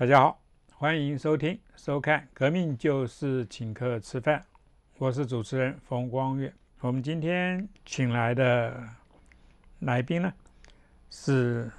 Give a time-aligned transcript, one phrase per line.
[0.00, 0.40] 大家好，
[0.72, 4.38] 欢迎收听、收看《革命就是请客吃饭》，
[4.96, 6.50] 我是主持人冯光月。
[6.80, 8.82] 我们今天请来的
[9.80, 10.32] 来宾呢，
[11.10, 11.70] 是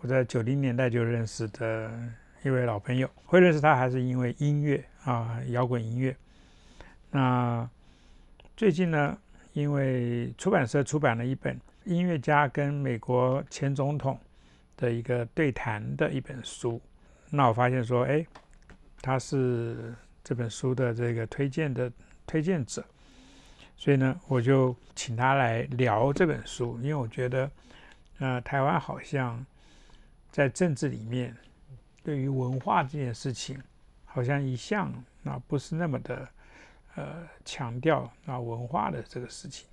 [0.00, 1.88] 我在九零年代就认识的
[2.42, 3.08] 一位老朋友。
[3.24, 6.16] 会认识他还是因为音乐啊，摇滚音乐。
[7.12, 7.70] 那
[8.56, 9.16] 最近呢，
[9.52, 14.18] 因为出版社出版了一本音乐家跟美国前总统
[14.76, 16.80] 的一个对谈的一本书。
[17.30, 18.26] 那我发现说，哎，
[19.02, 21.92] 他是这本书的这个推荐的
[22.26, 22.82] 推荐者，
[23.76, 27.50] 所以呢，我就请他来聊这本书，因为我觉得，
[28.18, 29.44] 呃，台湾好像
[30.30, 31.36] 在政治里面，
[32.02, 33.62] 对于文化这件事情，
[34.06, 34.90] 好像一向
[35.24, 36.28] 啊不是那么的
[36.94, 39.68] 呃强调啊文化的这个事情。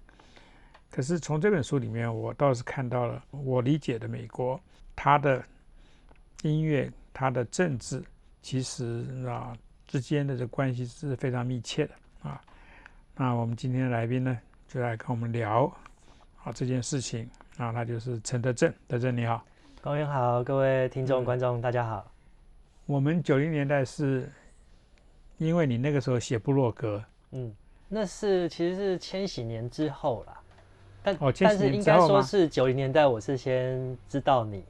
[0.91, 4.59] 可是从这本书里面，我倒是看到了我理解的美国，
[4.93, 5.41] 它的
[6.43, 6.91] 音乐。
[7.17, 8.03] 它的政治
[8.41, 11.93] 其实啊之间的这关系是非常密切的
[12.29, 12.41] 啊。
[13.15, 15.65] 那我们今天的来宾呢，就来跟我们聊
[16.43, 19.41] 啊这件事情啊，那就是陈德正，德正你好，
[19.81, 22.11] 高原好，各位听众观众大家好。
[22.85, 24.29] 我们九零年代是
[25.37, 27.55] 因为你那个时候写部落格，嗯，
[27.87, 30.37] 那是其实是千禧年之后啦，
[31.01, 34.65] 但哦，但是应该说是九零年代，我是先知道你。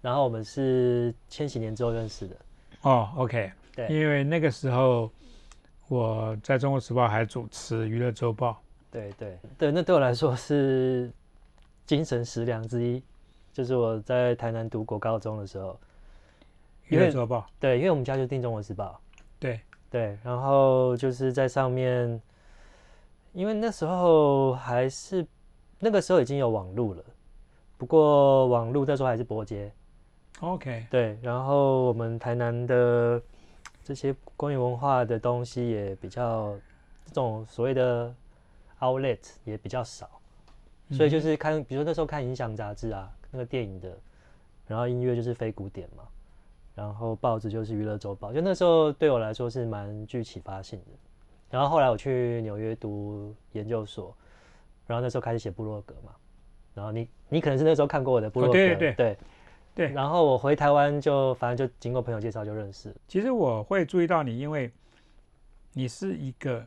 [0.00, 2.36] 然后我们是千禧年之后认识的，
[2.82, 5.10] 哦，OK，对，因为那个时候
[5.88, 8.60] 我在中国时报还主持娱乐周报，
[8.90, 9.38] 对对。
[9.56, 11.10] 对，那对我来说是
[11.86, 13.02] 精神食粮之一，
[13.52, 15.78] 就是我在台南读国高中的时候，
[16.88, 19.00] 娱乐周报，对，因为我们家就订中国时报，
[19.38, 19.60] 对。
[19.90, 22.20] 对，然后就是在上面，
[23.32, 25.26] 因为那时候还是
[25.78, 27.02] 那个时候已经有网路了，
[27.78, 29.72] 不过网路那时候还是拨接。
[30.40, 33.20] OK，对，然后我们台南的
[33.82, 36.54] 这些关于文化的东西也比较，
[37.06, 38.14] 这种所谓的
[38.78, 40.08] outlet 也比较少，
[40.92, 43.98] 所以就是看，比如说那时候看影响杂志啊，那个电影的，
[44.68, 46.04] 然后音乐就是非古典嘛，
[46.76, 50.92] 然后报纸就是娱乐周报，就那时候对我来说是蛮具启发性的。
[51.50, 54.14] 然后后来我去纽约读研究所，
[54.86, 56.12] 然后那时候开始写部落格嘛，
[56.74, 58.94] 然后你你可能是那时候看过我的部落格，对对对。
[58.94, 59.18] 对，
[59.86, 62.92] 然后我回台湾就反正就经过朋友介绍就认识。
[63.06, 64.68] 其实我会注意到你，因为
[65.72, 66.66] 你是一个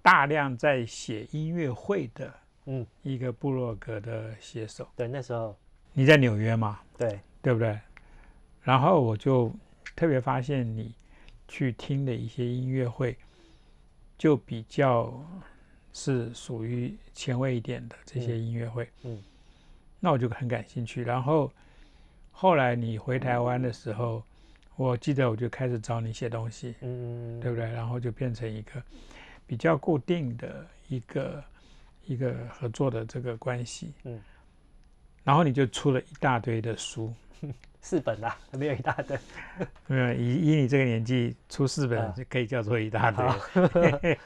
[0.00, 2.32] 大量在写音乐会的，
[2.64, 4.88] 嗯，一个部落格的写手。
[4.96, 5.54] 对，那时候
[5.92, 6.80] 你在纽约嘛？
[6.96, 7.78] 对，对不对？
[8.62, 9.52] 然后我就
[9.94, 10.94] 特别发现你
[11.48, 13.14] 去听的一些音乐会，
[14.16, 15.12] 就比较
[15.92, 18.88] 是属于前卫一点的这些音乐会。
[19.02, 19.22] 嗯，
[20.00, 21.52] 那我就很感兴趣，然后。
[22.40, 24.22] 后来你回台湾的时候，
[24.76, 27.68] 我记得我就开始找你写东西，嗯，对不对？
[27.72, 28.80] 然后就变成一个
[29.44, 31.42] 比较固定的一个
[32.06, 34.22] 一个合作的这个关系，嗯。
[35.24, 37.12] 然后你就出了一大堆的书，
[37.82, 39.18] 四本啊，没有一大堆，
[39.88, 44.16] 没有以以你这个年纪出四本就可以叫做一大堆，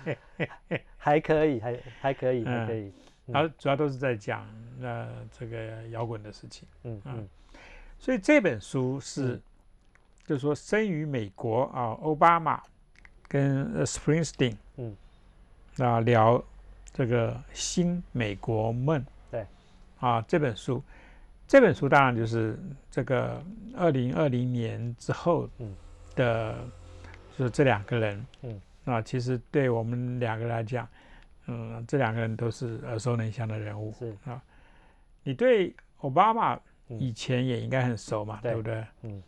[0.98, 2.92] 还可以，还还可以，还可以。
[3.24, 4.46] 然后主要都是在讲
[4.82, 7.26] 呃这个摇滚的事情，嗯嗯。
[8.02, 9.40] 所以这本书是，
[10.26, 12.60] 就是说生于美国啊，奥巴马
[13.28, 14.96] 跟 Springsteen，嗯，
[15.78, 16.42] 啊聊
[16.92, 19.46] 这个新美国梦，对，
[20.00, 20.82] 啊这本书，
[21.46, 22.58] 这本书当然就是
[22.90, 23.40] 这个
[23.76, 25.48] 二零二零年之后
[26.16, 26.56] 的，
[27.38, 30.88] 就是这两个人，嗯，啊其实对我们两个来讲，
[31.46, 34.12] 嗯，这两个人都是耳熟能详的人物，是。
[34.24, 34.42] 啊，
[35.22, 36.58] 你对奥巴马。
[36.98, 38.84] 以前也应该很熟嘛，对不对？
[39.02, 39.22] 嗯，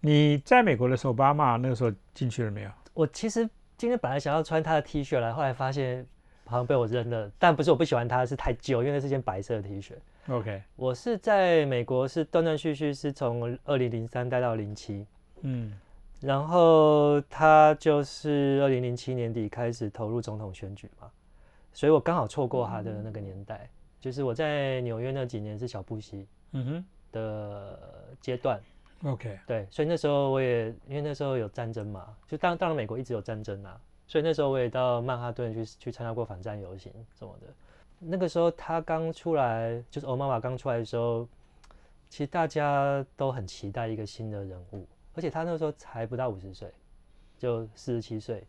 [0.00, 2.70] 你在美国的时候，奥巴马那个时候进去了没有？
[2.94, 6.06] 我其实今天本来想要穿他的 T 恤来，后来发现
[6.44, 7.30] 好像被我扔了。
[7.38, 9.92] 但不是我不喜欢他，是太旧，因为那是件白色的 T 恤。
[10.28, 15.06] OK，我是在美国是断断续续是从二零零三待到零七，
[15.42, 15.72] 嗯，
[16.20, 21.08] 然后他就是二零零七年底开始投入总统选举嘛，
[21.72, 23.68] 所以我刚好错过他的那个年代。
[23.98, 26.84] 就是我在纽约那几年是小布希，嗯哼。
[27.16, 27.78] 的
[28.20, 28.60] 阶段
[29.04, 37.46] ，OK，对，所以那时候我也因为那时候有战争嘛，就当当然美国一直有战争啊，所以那时候我也到曼哈顿去去参加过反战游行什么的。
[37.98, 41.26] 那个时候他刚出来，就是欧妈妈刚出来的时候，
[42.10, 46.70] 其实大家都很期待一个新的人物，而且他那时候才不到五十岁，
[47.38, 48.46] 就四十七岁，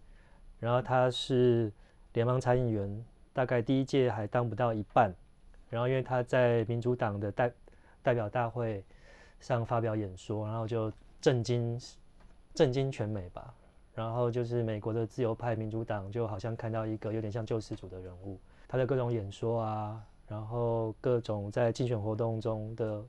[0.60, 1.72] 然后他是
[2.14, 5.14] 联邦参议员，大概第一届还当不到一半，
[5.70, 7.50] 然后因为他在民主党的代
[8.08, 8.82] 代表大会
[9.38, 10.90] 上发表演说，然后就
[11.20, 11.78] 震惊
[12.54, 13.54] 震惊全美吧。
[13.94, 23.04] 然后就是美国的自由派民主党就好像看到一个有点像救世主的人物，他的各种演说啊，然后各种在竞选活动中的，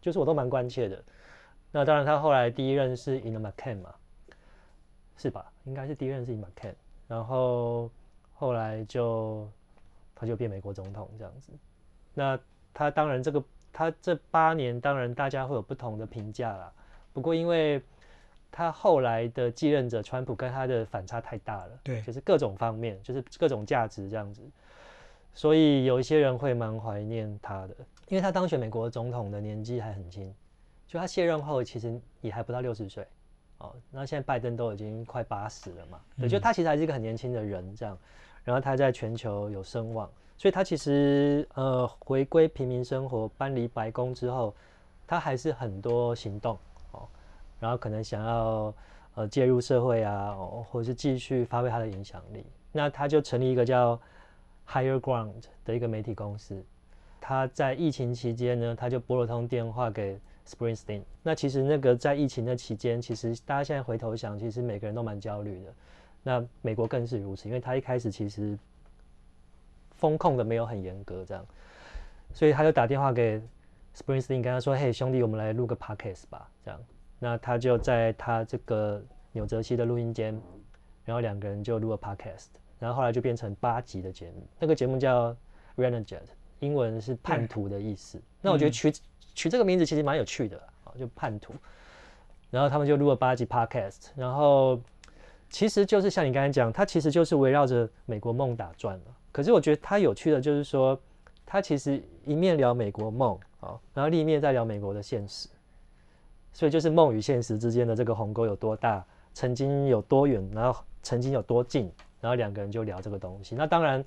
[0.00, 1.04] 就是我都蛮关切的。
[1.70, 3.94] 那当然，他后来第一任是 In McCain 嘛，
[5.18, 5.52] 是吧？
[5.64, 6.74] 应该是第一任是 In McCain，
[7.06, 7.90] 然后
[8.32, 9.46] 后来就
[10.14, 11.52] 他就变美国总统这样子。
[12.14, 12.38] 那
[12.72, 13.42] 他当然这个
[13.72, 16.72] 他这八年当然大家会有不同的评价啦，
[17.12, 17.80] 不过因为。
[18.54, 24.42] 他后来的继任者川普跟他的反差太大了，对，就是各种方面，就是各种价值这样子，
[25.32, 27.74] 所以有一些人会蛮怀念他的，
[28.08, 30.30] 因为他当选美国总统的年纪还很轻，
[30.86, 33.06] 就他卸任后其实也还不到六十岁，
[33.56, 37.96] 哦，那现在拜登都已经快八十了嘛，对，就他其实还是一个很年轻的人这样，
[38.44, 40.10] 然后他在全球有声望，
[40.42, 44.52] 所以他其实呃回归平民生活，搬离白宫之后，
[45.06, 46.58] 他还是很多行动
[46.90, 47.06] 哦。
[47.60, 48.74] 然后可能想要
[49.14, 50.34] 呃介入社会啊，
[50.68, 53.96] 或者是继续发挥他的影响力，那他就成立一个叫
[54.68, 56.60] Higher Ground 的一个媒体公司。
[57.20, 61.02] 他在疫情期间呢，他就拨了通电话给 Springsteen。
[61.22, 65.72] 那其实那个在疫情的期间，其实大家现在回头想，其实每个人都蛮焦虑的。
[66.24, 68.58] 那美国更是如此，因为他一开始其实
[70.02, 71.46] 风控的没有很严格，这样，
[72.34, 73.40] 所以他就打电话给
[73.96, 76.80] Springsteen，跟他说：“嘿，兄弟，我们来录个 podcast 吧。”这样。
[77.20, 79.00] 那他就在他这个
[79.30, 80.36] 纽泽西的录音间，
[81.04, 82.46] 然后两个人就录了 podcast，
[82.80, 84.44] 然后后来就变成八集的节目。
[84.58, 85.36] 那个节目叫
[85.76, 86.18] Renegade，
[86.58, 88.20] 英文是叛徒的意思。
[88.40, 88.92] 那我觉得取
[89.36, 91.54] 取这个名字其实蛮有趣的啊，就叛徒。
[92.50, 94.80] 然后他们就录了八集 podcast，然后
[95.48, 99.04] 其实就是像你刚才讲，它其实就是围绕着美国梦打转了。
[99.32, 100.98] 可是我觉得他有趣的就是说，
[101.44, 105.48] 他其实一面聊美国梦啊，然后另一面在聊美国的现实。
[106.52, 109.02] 所以就是梦与现实之间的这个鸿沟有多大，
[109.32, 111.90] 曾经有多远，然后曾经有多近，
[112.20, 113.54] 然后两个人就聊这个东西。
[113.54, 114.04] 那当然，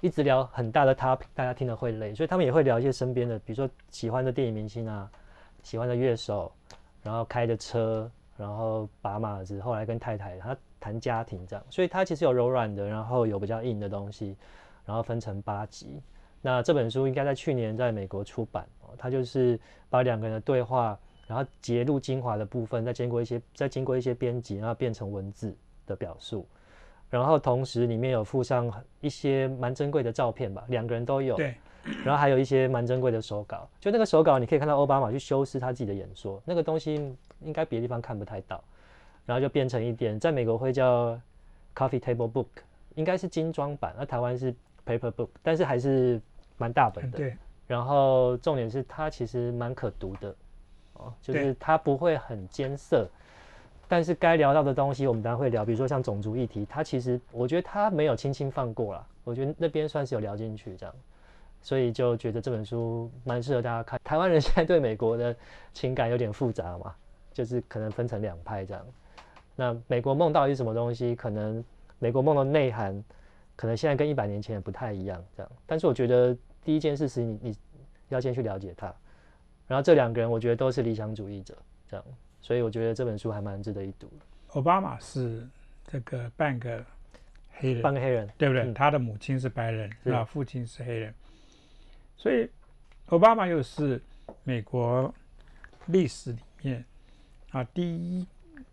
[0.00, 5.10] 一直聊很大的 topic，大家听了会累，所以他们也会聊一些身边的，比如说喜欢的电影明星啊，
[5.62, 6.50] 喜欢的乐手，
[7.02, 11.62] 然后开的车，然后把马子，后来跟太太他谈家庭这样。
[11.68, 14.34] 所以他其实有柔软的，然后有比较硬的东西，
[14.84, 16.00] 然后分成八集。
[16.40, 19.58] 那这本书应该在去年在美国出版哦，它就是
[19.88, 20.98] 把两个人的对话。
[21.28, 25.56] 然后截录精华的部分，再经过一些再经过一些编辑，然后变成文字
[25.86, 26.46] 的表述。
[27.08, 28.70] 然后同时里面有附上
[29.00, 31.36] 一些蛮珍贵的照片吧，两个人都有。
[31.36, 31.54] 对。
[32.04, 36.94] 然后还有一些蛮珍贵的手稿，就那个手稿你可以看到奥巴马去修饰他自己的演说，那个东西
[37.40, 38.62] 应该别的地方看不太到。
[39.24, 41.18] 然后就变成一点，在美国会叫
[41.74, 42.46] coffee table book，
[42.96, 44.54] 应该是精装版，那台湾是
[44.86, 46.20] paper book，但是还是
[46.56, 47.18] 蛮大本的。
[47.18, 47.36] 对。
[47.66, 50.34] 然后重点是它其实蛮可读的。
[50.94, 53.08] 哦就是它不会很艰涩，
[53.88, 60.94] 但是该聊到的东西我们当然会聊，比如说像种族议题，它其实我觉得它没有轻轻放过啦，我觉得那边算是有聊进去这样，
[61.60, 63.98] 所以就觉得这本书蛮适合大家看。
[64.04, 65.34] 台湾人现在对美国的
[65.72, 66.94] 情感有点复杂嘛，
[67.32, 68.86] 就是可能分成两派这样。
[69.56, 71.16] 那美国梦到底是什么东西？
[71.16, 71.64] 可能
[71.98, 73.02] 美国梦的内涵，
[73.56, 75.52] 可能现在跟一百年前也不太一样这样。
[75.66, 77.56] 但是我觉得第一件事是你你
[78.08, 78.92] 要先去了解他。
[79.68, 81.56] 然后这两个人，我觉得都是理想主义者，
[81.88, 82.04] 这样，
[82.42, 84.12] 所以我觉得这本书还蛮值得一读。
[84.48, 85.48] 奥巴马是
[85.86, 86.84] 这个半个
[87.52, 88.70] 黑人，半个黑人，对不对？
[88.74, 91.14] 他的母亲是白人，啊，父亲是黑人，
[92.16, 92.50] 所以
[93.06, 94.02] 奥巴马又是
[94.42, 95.14] 美国
[95.86, 96.84] 历史里面
[97.50, 98.26] 啊第一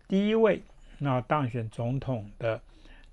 [0.06, 0.62] 第一位
[0.98, 2.60] 那当选总统的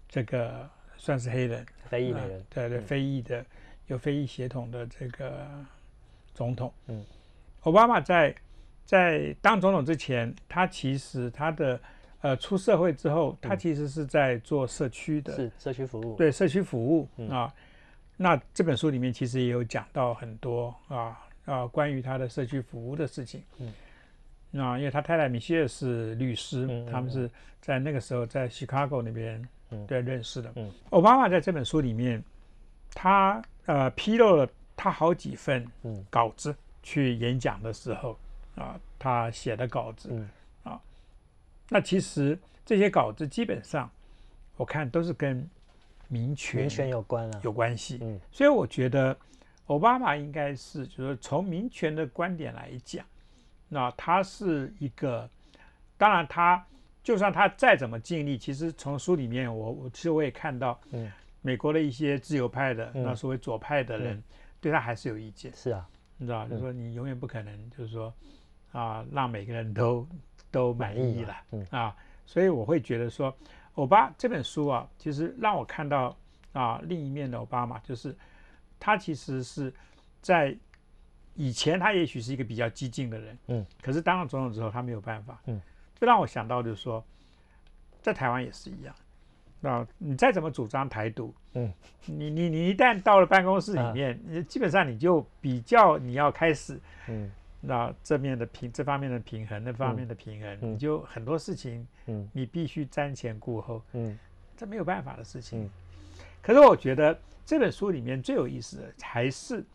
[0.09, 3.45] 这个算是黑人，非裔美人，对对，非裔的
[3.87, 5.47] 有非裔血统的这个
[6.33, 7.05] 总统，嗯。
[7.61, 8.33] 奥巴马在
[8.85, 11.79] 在当总统之前，他其实他的
[12.21, 17.53] 呃出社会之后，他其实是在做社区的，是社区服务，对社区服务啊。
[18.15, 23.43] 那这本书里面其实也有讲到很多啊啊关于他的社区服务的事情。
[23.59, 29.45] 嗯，啊因为他太太米歇尔是律师，他们是在那个时候在 Chicago 那边
[29.87, 30.51] 对认识的。
[30.55, 32.23] 嗯，奥巴马在这本书里面，
[32.91, 35.65] 他呃披露了他好几份
[36.09, 36.55] 稿子。
[36.83, 38.17] 去演讲的时候，
[38.55, 40.25] 啊，他写的稿子，
[40.63, 40.79] 啊，
[41.67, 43.91] 那其实这些稿子基本上，
[44.55, 45.45] 我看都是跟
[46.07, 47.99] 民权民权有关啊，有关系。
[48.01, 49.17] 嗯，所以我觉得
[49.65, 53.05] 奥巴马应该是，就是从民权的观点来讲，
[53.67, 55.29] 那他是一个，
[55.97, 56.65] 当然他
[57.07, 61.09] 就算他再怎么尽力，其实从书里面我我其实我也看到，嗯，
[61.41, 64.21] 美国的一些自由派的那所谓左派的人，
[64.59, 65.49] 对他还是有意见。
[65.55, 65.87] 是啊。
[66.17, 68.13] 你知道，就是说你永远不可能，就是说，
[68.73, 70.05] 啊，让每个人都
[70.51, 71.33] 都满意了，
[71.69, 71.95] 啊，
[72.25, 73.33] 所以我会觉得说，
[73.75, 76.13] 欧巴这本书啊，其实让我看到
[76.51, 78.13] 啊另一面的奥巴马，就是
[78.77, 79.73] 他其实是
[80.21, 80.53] 在
[81.35, 85.61] 以前他也许是一个比较激进的人，嗯，可是当了总统之后他没有办法，嗯，
[85.99, 87.03] 这让我想到就是说，
[88.01, 88.95] 在台湾也是一样。
[89.59, 91.73] 那，你再怎么主张台独，嗯，
[92.05, 104.17] 你你你一旦到了办公室里面，你基本上你就比较你要开始，嗯，那这面的平这方面的平衡，那方面的平衡，嗯你就很多事情，嗯你必须瞻前顾后，嗯
[104.55, 105.63] 这没有办法的事情。
[105.63, 105.69] 嗯
[106.39, 109.65] 可是我觉得这本书里面最有意思的还是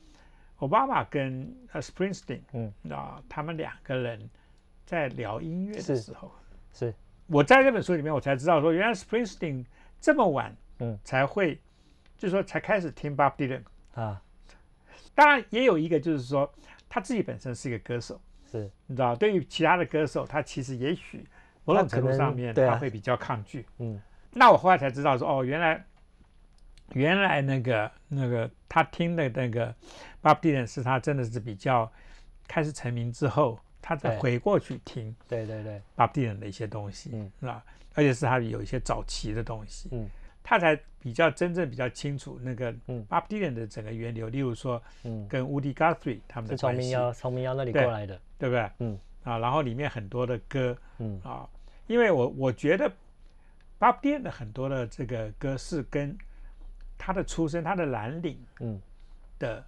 [0.58, 4.30] 奥巴马跟呃 Springsteen，嗯，啊，他们两个人
[4.92, 6.30] 在聊音乐的时候，
[6.70, 6.92] 是，
[7.26, 9.64] 我在这本书里面我才知道说，原来 Springsteen
[9.98, 11.58] 这么晚，嗯，才会，
[12.18, 13.62] 就是说才开始听 Bob Dylan。
[13.94, 14.20] 啊，
[15.14, 16.52] 当然也有一个就是说
[16.90, 21.26] 他自己本身是一个歌手，是，你知道，对于其他的歌手，他其实也许
[21.64, 23.64] 某种程度上面他会比较抗拒。
[23.78, 23.98] 嗯。
[24.32, 25.82] 那我后来才知道说，哦，原来
[26.92, 29.74] 原来那个那个他听的那个
[30.22, 31.90] Bob Dylan 是他真的是比较
[32.46, 37.30] 开始成名之后，他再回过去听对对对，Bob Dylan 的一些东西，嗯。
[37.40, 37.62] 是吧？
[37.94, 40.08] 而且是他有一些早期的东西，嗯。
[40.44, 43.04] 他才比较真正比较清楚那个嗯。
[43.10, 48.70] Bob Dylan 的整个源流，例如说嗯，跟 Woody Guthrie 他们是从的关系，民谣从民谣那里过来的，对不对？
[48.78, 48.98] 嗯。
[49.24, 51.20] 啊，然后里面很多的歌嗯。
[51.24, 51.48] 啊，
[51.88, 52.88] 因为我我觉得
[53.78, 56.16] Bob Dylan 的很多的这个歌是跟
[56.96, 58.80] 他的出身、他的蓝领嗯。
[59.38, 59.64] 的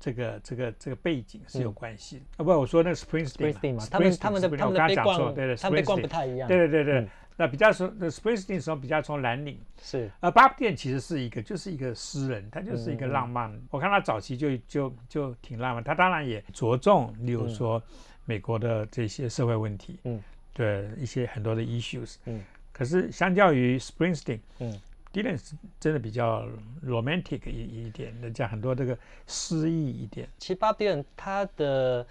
[0.00, 1.74] 这个这个这个背景是有嗯。
[1.74, 2.22] 关系的。
[2.38, 6.94] 啊，不，我说那个 Springsteen，Springsteen 嘛，Springsteen，他们他们的 Springsteen，他们的背光讲错，对对，他们背光不 Springsteen 太一样，对对对对。
[7.00, 13.56] 嗯，那比较从那 Springsteen 从比较从蓝领，是，而 Bob Dylan 其实是一个就是一个诗人，他就是一个浪漫。
[13.70, 17.54] 我看他早期就就就挺浪漫，他当然也着重，例如嗯。
[17.54, 17.82] 说
[18.24, 22.42] 美国的这些社会问题，嗯，对一些很多的 issues，嗯。
[22.72, 24.80] 可是相较于 Springsteen，嗯
[25.12, 26.46] Dylan 是真的比较
[26.84, 30.28] romantic 一一点的，讲很多这个诗意一点。
[30.38, 32.06] 其实 Bob Dylan 他的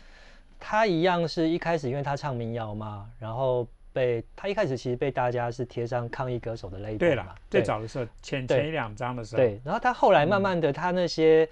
[0.60, 11.48] 他一样是一开始因为他唱民谣嘛，然后被他一开始其实被大家是贴上抗议歌手的 label 对了，最早的时候前前一两章的时候，对，然后他后来慢嗯慢的，他那些、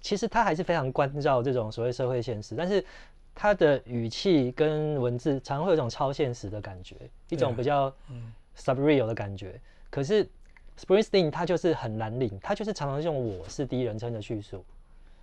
[0.00, 2.84] 其实他还是非常关照这种所谓社会现实，但是
[3.34, 6.94] 他的语气跟文字常常会有一种超现实的感觉，
[7.30, 8.32] 一种比较嗯。
[8.56, 9.60] surreal 的感觉。
[9.90, 10.24] 可是
[10.78, 14.64] Springsteen 他就是很蓝领，他就是常常用我是第一人称的叙述，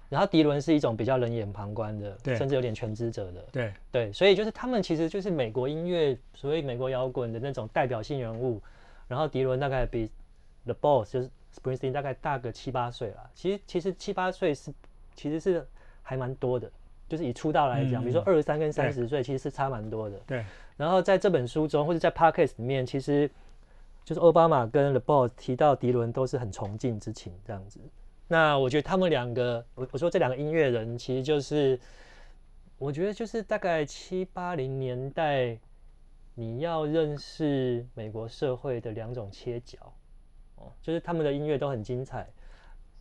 [0.09, 3.45] 然后迪伦是一种比较冷眼旁观的，甚至有点全知者的。
[3.51, 8.61] 对对，所以就是他们其实就是美国音乐，所谓美国摇滚的那种代表性人物。
[9.07, 10.09] 然后迪伦大概比
[10.63, 13.29] The Boss 就是 Springsteen 大概大个七八岁了。
[13.35, 14.71] 其实其实七八岁是
[15.15, 15.67] 其实是
[16.01, 16.71] 还蛮多的，
[17.09, 20.17] 就是以出道来讲，比如说嗯二十三跟三十岁，其实是差蛮多的。
[20.25, 20.45] 对
[20.77, 23.29] 然后在这本书中，或者在 Podcast 里面，其实
[24.03, 27.79] 就是奥巴马跟 The Boss 提到迪伦都是很崇敬之情这样子。
[28.27, 31.79] 那我觉得他们两个，我我说这两个音乐人，其实就是
[32.77, 35.59] 我觉得就是大概七八零年代，
[36.33, 39.77] 你要认识美国社会的两种切角
[40.55, 42.27] 哦，就是他们的音乐都很精彩，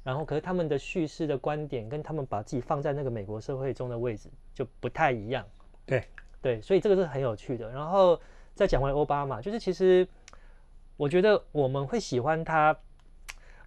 [0.03, 5.47] 然后可是他们的叙事的观点跟他们把自己放在那个美国社会中的位置就不太一样。
[5.87, 6.05] 对
[6.43, 7.71] 对，所以这个是很有趣的。
[7.71, 8.21] 然后
[8.55, 10.07] 再讲回奥巴马，就是其实
[11.01, 12.77] 我觉得我们会喜欢他，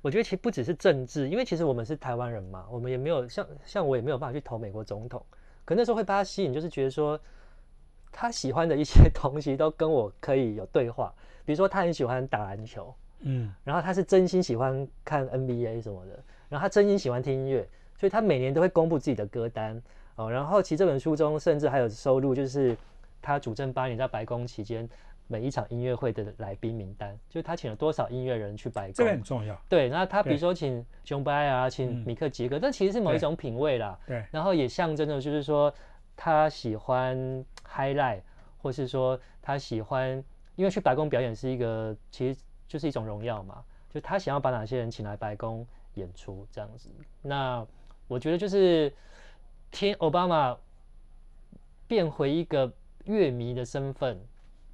[0.03, 5.25] 我觉得其实不只是政治，因为其实我们是台湾人嘛，我们也没有像像我也没有办法去投美国总统，
[5.65, 7.19] 可那时候会被他吸引，就是觉得说
[8.11, 11.11] 他喜欢的一些 东西都跟我可以有对话，
[11.43, 13.51] 比如说他很喜欢打篮球，嗯。
[13.63, 16.11] 然后他是真心喜欢看 NBA 什么的，
[16.49, 17.67] 然后他真心喜欢听音乐，
[17.99, 19.81] 所以他每年都会公布自己的歌单。
[20.17, 20.29] 哦。
[20.29, 22.77] 然后其实这本书中甚至还有收录，就是
[23.23, 24.87] 他主政八年在白宫期间
[25.27, 29.17] 每一场音乐会的来宾名单，就是他请了多少音乐人去白这个宫。
[29.17, 29.59] 很重要。
[29.67, 33.97] 对，然后他比如对说请熊白啊，请嗯米克杰克，但其实是某一种品味啦。
[34.05, 35.73] 对然后也象征着就是说
[36.15, 37.17] 他喜欢
[37.67, 38.21] highlight，
[38.61, 40.23] 或是说他喜欢，
[40.55, 43.63] 因为去白宫表演是一个其实就是一种荣耀嘛，
[43.93, 45.65] 就他想要把哪些人请来白宫
[45.95, 46.89] 演出这样子。
[47.21, 47.65] 那
[48.07, 48.93] 我觉得就是
[49.71, 50.55] 听奥巴马
[51.87, 52.71] 变回一个
[53.05, 54.19] 乐迷的身份，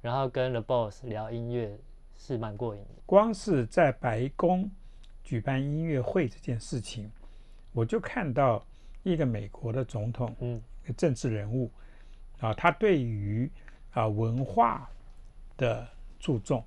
[0.00, 1.78] 然后跟 The Boss 聊音乐
[2.16, 3.02] 是蛮过瘾的。
[3.06, 4.70] 光是在白宫
[5.22, 7.10] 举办音乐会这件事情，
[7.72, 8.64] 我就看到
[9.02, 10.60] 一个美国的总统，嗯
[10.96, 11.70] 政治人物
[12.40, 13.50] 啊，他对于
[13.92, 14.88] 啊文化
[15.56, 15.86] 的
[16.18, 16.64] 注重，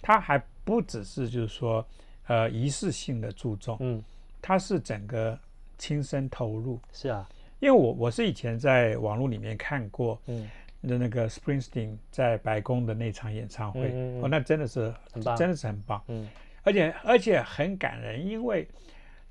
[0.00, 1.86] 他还不只是就是说
[2.26, 4.02] 呃仪式性的注重，嗯，
[4.40, 5.38] 他是整个
[5.76, 6.80] 亲身投入。
[6.92, 10.48] 是啊，因为我我是以前在网络里面看过嗯
[10.82, 14.22] 的那个 Springsteen 在白宫的那场演唱会，嗯嗯嗯。
[14.22, 15.36] 哦，那真的是很棒。
[15.36, 16.28] 真的是很棒，嗯。
[16.62, 18.66] 而且而且很感人，因为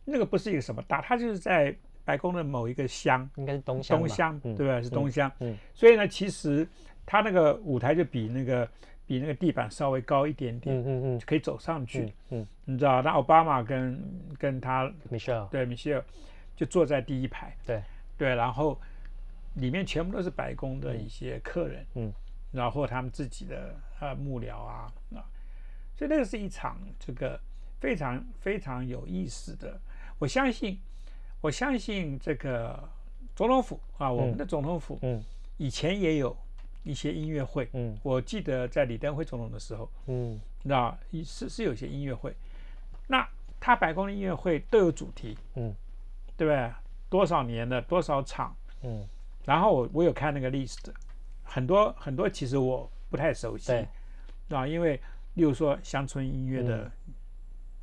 [0.06, 1.76] 那个不是一个什么大，它就是在
[2.06, 4.08] 白宫的某一个乡，应该是东东
[4.56, 4.82] 对吧？
[4.82, 5.58] 是东乡，嗯。
[5.74, 6.68] 所以呢，其实
[7.06, 8.68] 它那个舞台就比那个
[9.06, 11.22] 比那个地板稍微高一点点，嗯嗯嗯。
[11.26, 12.48] 可以走上去，嗯嗯。
[12.66, 13.02] 你知道？
[13.02, 14.00] 那奥巴马跟
[14.38, 16.06] 跟他，Michelle，对米歇尔
[16.56, 17.82] 就坐在第一排，对，
[18.18, 18.80] 对，然后
[19.56, 22.14] 里面全部都是白宫的一些客人，嗯
[22.52, 25.22] 然后他们自己的呃幕僚啊啊，
[25.96, 27.40] 所以那个是一场这个
[27.80, 29.80] 非常非常有意思的。
[30.18, 30.80] 我相信，
[31.42, 32.90] 我相信这个
[33.36, 35.24] 总统府啊，我们的总统府嗯
[35.58, 36.36] 以前也有
[36.84, 37.70] 一些音乐会。
[37.74, 42.36] 嗯我记得在李登辉总统的时候，嗯那是是有些音乐会。
[43.08, 43.28] 那
[43.60, 45.76] 他白宫的音乐会都有主题，嗯
[46.36, 46.72] 对不对？
[47.10, 49.08] 多少年的多少场，嗯，
[49.50, 50.94] 然后我我有看那个 list，
[51.44, 53.88] 很多很多其实我不太熟悉，对，
[54.56, 54.96] 啊，因为
[55.34, 56.92] 例如说乡村音乐的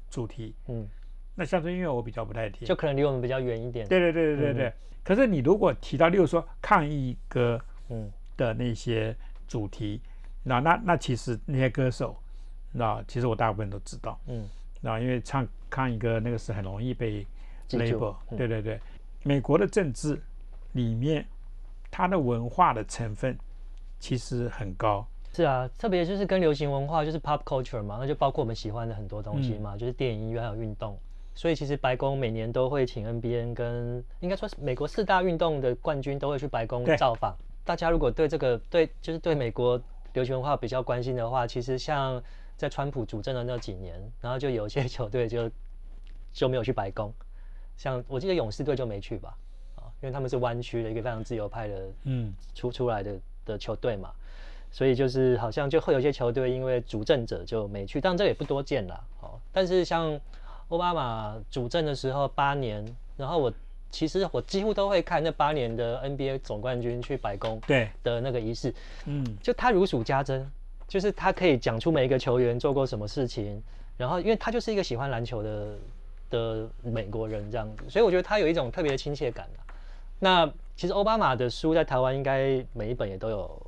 [0.08, 0.88] 主题，嗯，
[1.34, 4.72] 那乡村音乐我比较不太听，就可能离我们比较远一点，对对对对对对。
[5.02, 8.12] 可是你如果提到例如说抗议歌嗯。
[8.36, 9.16] 的那些
[9.48, 10.00] 主题，
[10.44, 12.16] 那那那其实那些歌手，
[12.70, 14.48] 那其实我大部分都知道，嗯。
[14.80, 17.26] 那因为唱抗议歌那个是很容易被
[17.70, 18.38] label，嗯。
[18.38, 18.78] 对对对。
[19.24, 20.22] 美国的政治
[20.74, 21.26] 里面，
[21.96, 23.34] 它的文化的成分
[23.98, 30.98] 其实很高，是啊，特别就是跟流行文化就是 pop culture 嘛，那就包括我们喜欢的很多东西嘛，就是电影、音乐还有运动。
[31.34, 37.34] 所以其实白宫每年都会请 NBA 跟应该说是美国四大运动的冠军都会去白宫造访。
[37.64, 39.80] 大家如果对这个对就是对美国
[40.12, 42.22] 流行文化比较关心的话，其实像
[42.58, 45.50] 在川普主政的那几年，然后就有些球队就
[46.30, 47.10] 就没有去白宫，
[47.78, 49.45] 像我记得勇士队就没去吧，啊，
[50.06, 54.12] 因为他们是湾区的一个非常自由派的嗯，出出来的的球队嘛，
[54.70, 59.04] 所以就是好像就会有些球队因为主政者就没去，当然这也不多见啦。
[59.20, 59.30] 哦。
[59.52, 60.18] 但是像
[60.68, 62.84] 奥巴马主政的时候八年，
[63.16, 63.52] 然后我
[63.90, 68.72] 其实我几乎都会看那八年的 NBA 总冠军去白宫对，的那个仪式，
[69.06, 70.48] 嗯就他如数家珍，
[70.86, 73.60] 就是他可以讲出每一个球员做过什么事情，
[73.96, 75.78] 然后因为他就是一个喜欢篮球的
[76.30, 79.65] 的美国人这样子，所以我觉得他有一种特别的亲切感啊。
[80.18, 83.62] 那其实奥巴马的书在台湾应该每一本也都有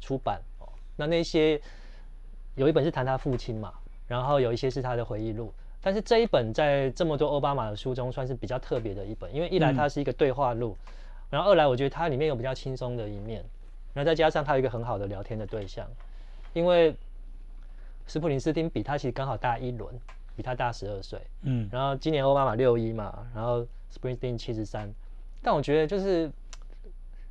[0.00, 0.68] 出版哦。
[0.96, 1.60] 那那些
[2.54, 3.72] 有一本是谈他父亲嘛，
[4.06, 5.52] 然后有一些是他的回忆录。
[5.80, 10.74] 但是这一本在这么多奥巴马的书中算是比较特别的一本，因为一来它是一个对话录，
[11.28, 13.44] 然后二来我觉得它里面有比较轻松的一面，
[13.92, 15.86] 然后再加上他有一个很好的聊天的对象，
[16.54, 16.96] 因为
[18.06, 19.94] 斯普林斯汀比他其实刚好大一轮，
[20.34, 24.90] 比他大十二岁，嗯然后今年奥巴马六一嘛，然后 Springsteen 七十三，
[25.44, 26.32] 但我觉得就是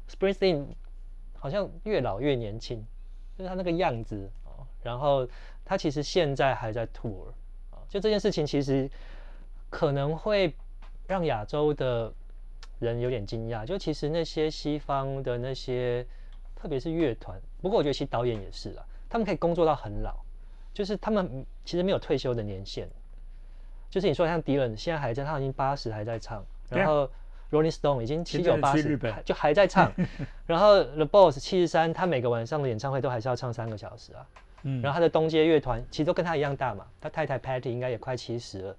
[0.08, 0.68] Springsteen
[1.36, 2.86] 好像越老越年轻，
[3.36, 4.66] 就是他那个样子哦。
[4.84, 5.28] 然后
[5.66, 7.30] 他其实现在还在 tour
[7.72, 8.88] 啊、就这件事情其实
[9.70, 10.54] 可能会
[11.08, 12.14] 让亚洲的
[12.80, 16.06] 人有点惊讶，就其实那些西方的那些，
[16.56, 20.16] 特别是乐团，不过我觉得其实导演也是啦，他们可以工作到很老，
[20.72, 22.88] 就是他们其实没有退休的年限。
[23.90, 27.10] 就是你说像迪伦现在还在，他已经八十还在唱，然后
[27.54, 29.92] Rolling Stone 已经七九八十就还在唱，
[30.48, 34.26] 然后 The Boss 七十三，他每个晚上的演唱会都还是要唱三个小时啊。
[34.64, 38.76] 嗯，然后他的东街乐团其实都跟他一样大嘛，他太太 Patty 应该也快七十了，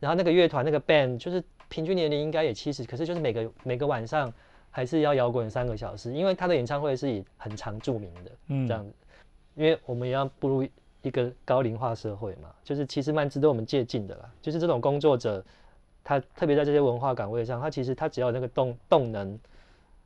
[0.00, 4.32] 然后那个乐团那个 band 就是平均年龄应该也七十，可是就是每个每个晚上
[4.70, 8.92] 还是要摇滚三个小时，因为他的演唱会是以很长著名的，嗯这样子，
[9.56, 10.66] 因为我们也要步入
[11.02, 15.44] 一个高龄化社会嘛，就是其实蛮值得我们借鉴的啦，就是这种工作者，
[16.04, 19.40] 他特别在这些文化岗位上，他其实他只要有那个动动能，然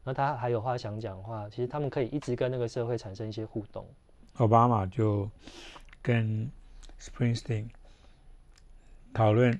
[0.04, 3.84] 后他还有话想讲话，其实他们可以一直跟那个社会产生一些互动。
[4.36, 5.28] 奥巴马就
[6.00, 6.48] 跟
[7.00, 7.66] Springsteen
[9.12, 9.58] 讨论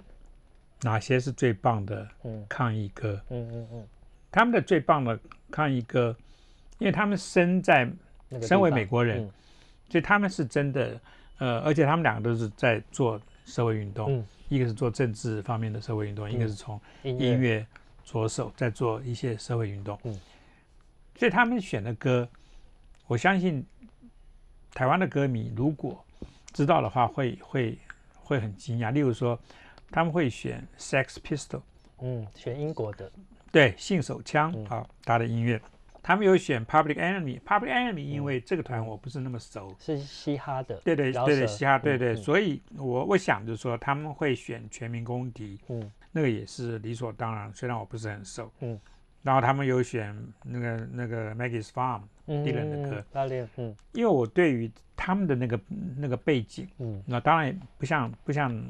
[0.83, 3.21] 哪些是最棒的嗯抗议歌。
[3.31, 3.87] 嗯嗯嗯，
[4.31, 5.19] 他们的最棒的
[5.51, 6.17] 抗议歌，
[6.79, 7.91] 因为他们身在，
[8.41, 9.31] 身为美国人嗯
[9.91, 11.01] 所以他们是真的，
[11.39, 17.67] 呃，而且他们两个都是在做社会运动，嗯一个是做政治方面的社会运动，一个嗯是从音音乐
[18.05, 19.99] 着手在做一些社会运动。
[20.05, 20.19] 嗯
[21.19, 22.29] 所以他们选的歌，
[23.09, 23.67] 我相信
[24.73, 26.05] 台湾的歌迷如果
[26.53, 27.77] 知道的话会，会
[28.15, 28.93] 会很惊讶。
[28.93, 29.37] 例如说，
[29.91, 31.63] 他们会选 Sex Pistol，
[32.01, 33.11] 嗯，选英国的，
[33.51, 35.61] 对，性手枪嗯啊，他的音乐。
[36.03, 38.11] 他们有选 Public Enemy，Public Enemy 嗯。
[38.11, 45.91] 因为这个团我不是那么熟，是嘻哈的，对对对对，嘻哈，对对，所以我我想就是说他们会选全民公敌，嗯。
[46.11, 48.81] 那个也是理所当然，虽然我不是很熟，嗯，
[49.23, 53.77] 然后他们有选那个那个 Maggie's Farm 嗯 Dylan 的歌，拉链，嗯。
[53.93, 55.61] 因为我对于他们的那个
[55.99, 57.01] 那个背景，嗯。
[57.07, 58.65] 那当然不像不像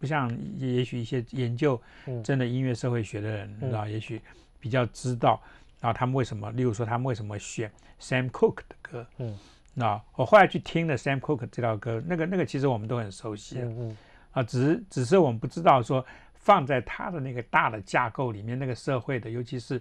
[0.00, 2.20] 不像也许一些研究嗯。
[2.24, 3.68] 真的音乐社会学的人，嗯。
[3.68, 4.20] 知道也许
[4.58, 5.40] 比较知道，
[5.82, 9.36] 然后他们为什么，例如说他们为什么选 Sam Cooke 的歌，嗯。
[9.74, 13.96] 那我后来去听了 Sam Cooke 这条歌，那个那个其实我们都很熟悉了嗯嗯。
[14.30, 19.80] 啊，只是只是我们不知道说放在他的那个大的架构里面，那个社会的，尤其是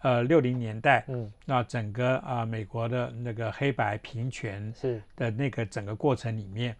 [0.00, 6.74] 呃六零年代，嗯，那整个啊、美国的那个黑白平权是，的那个整个过程里面，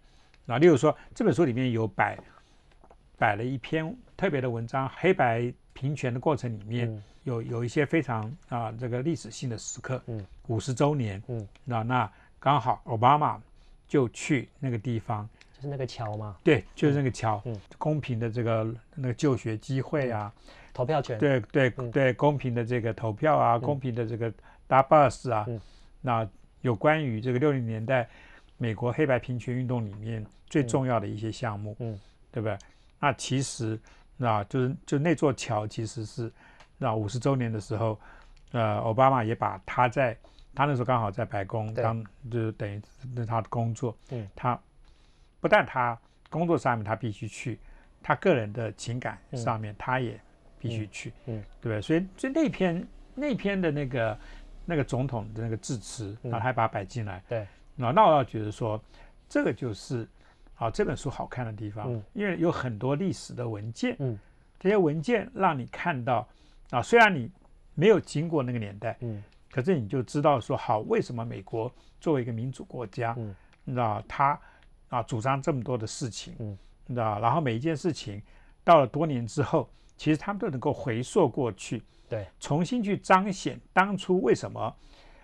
[0.45, 2.17] 啊，例如说这本书里面有摆
[3.17, 12.09] 摆了一篇特别的文章，黑白平权的过程里面嗯有有一些非常啊这个历史性的时刻，嗯，五十周年，嗯，那那
[12.39, 13.37] 刚好奥巴马
[13.85, 20.31] 就去那个地方，就是那个桥嘛，对，就是那个桥，嗯公平的这个那个就学机会啊，
[20.73, 24.33] 投票权，对对嗯对，公平的这个投票啊，公平的这个
[24.65, 25.59] 搭 bus 啊，嗯。
[25.99, 26.25] 那
[26.61, 28.07] 有关于这个六零年代
[28.57, 31.99] 美国黑白平权运动里面最重要的一些项目，嗯
[32.31, 32.57] 对不对？
[33.01, 33.77] 那其实
[34.15, 36.31] 那就是就那座桥其实是
[36.77, 37.99] 那五十周年的时候，
[38.51, 40.17] 呃，奥巴马也把他在
[40.53, 42.81] 他那时候刚好在白宫当就是等于
[43.15, 44.59] 那他的工作，嗯，他
[45.39, 45.97] 不但他
[46.29, 47.59] 工作上面他必须去，
[48.01, 50.19] 他个人的情感嗯上面他也
[50.59, 51.81] 必须去，嗯对不对？
[51.81, 54.17] 所以所以那篇那篇的那个
[54.65, 58.81] 那个总统的那个致辞，嗯然后还把它摆进来，对，那那我要觉得说，
[59.27, 60.07] 这个就是
[60.55, 64.17] 啊这本书好看的地方，嗯因为有很多历史的文件，嗯。
[64.59, 66.27] 这些文件让你看到
[66.69, 67.31] 啊，虽然你
[67.73, 69.23] 没有经过那个年代，嗯。
[69.49, 73.35] 可是你就知道说，好，为什么美国作为一个民主国家，嗯。
[73.63, 74.39] 你知道他
[74.89, 76.57] 啊主张这么多的事情，嗯。
[76.85, 78.21] 你知道，然后每一件事情
[78.63, 84.75] 到了多年之后，其实他们都能够回溯过去，对，重新去彰显当初为什么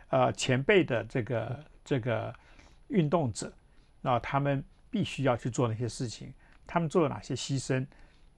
[0.10, 2.34] 呃前辈的这个这个
[2.88, 3.54] 运动者，
[4.02, 6.34] 啊，他们必须要去做那些事情，
[6.68, 7.86] 他们做了哪些牺牲，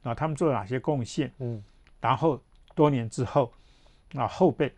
[0.03, 1.63] 啊，他们做了哪些贡献，嗯。
[1.99, 2.39] 然后
[2.75, 3.51] 多年之后，
[4.13, 4.71] 啊后辈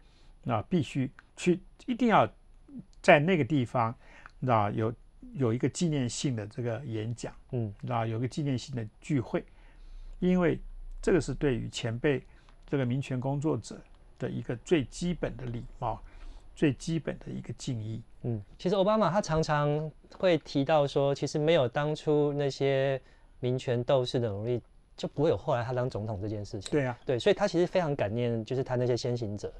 [0.45, 2.29] 啊必须去一定要
[3.01, 3.93] 在那个地方，
[4.47, 4.93] 啊有
[5.33, 9.43] 有一个纪念性的这个演讲，嗯啊有个纪念性的聚会，
[10.19, 10.59] 因为
[11.01, 12.23] 这个是对于前辈
[12.65, 13.81] 这个民权工作者
[14.19, 16.01] 的一个最基本的礼貌，
[16.55, 18.01] 最基本的一个敬意。
[18.23, 22.99] 嗯，其实奥巴马他常常会提到说，其实没有当初那些
[23.39, 24.61] 民权斗士的努力，
[24.97, 26.71] 就不会有后来他当总统这件事情。
[26.71, 29.53] 对啊，对，所以他其实非常感念，就是他那些先行者。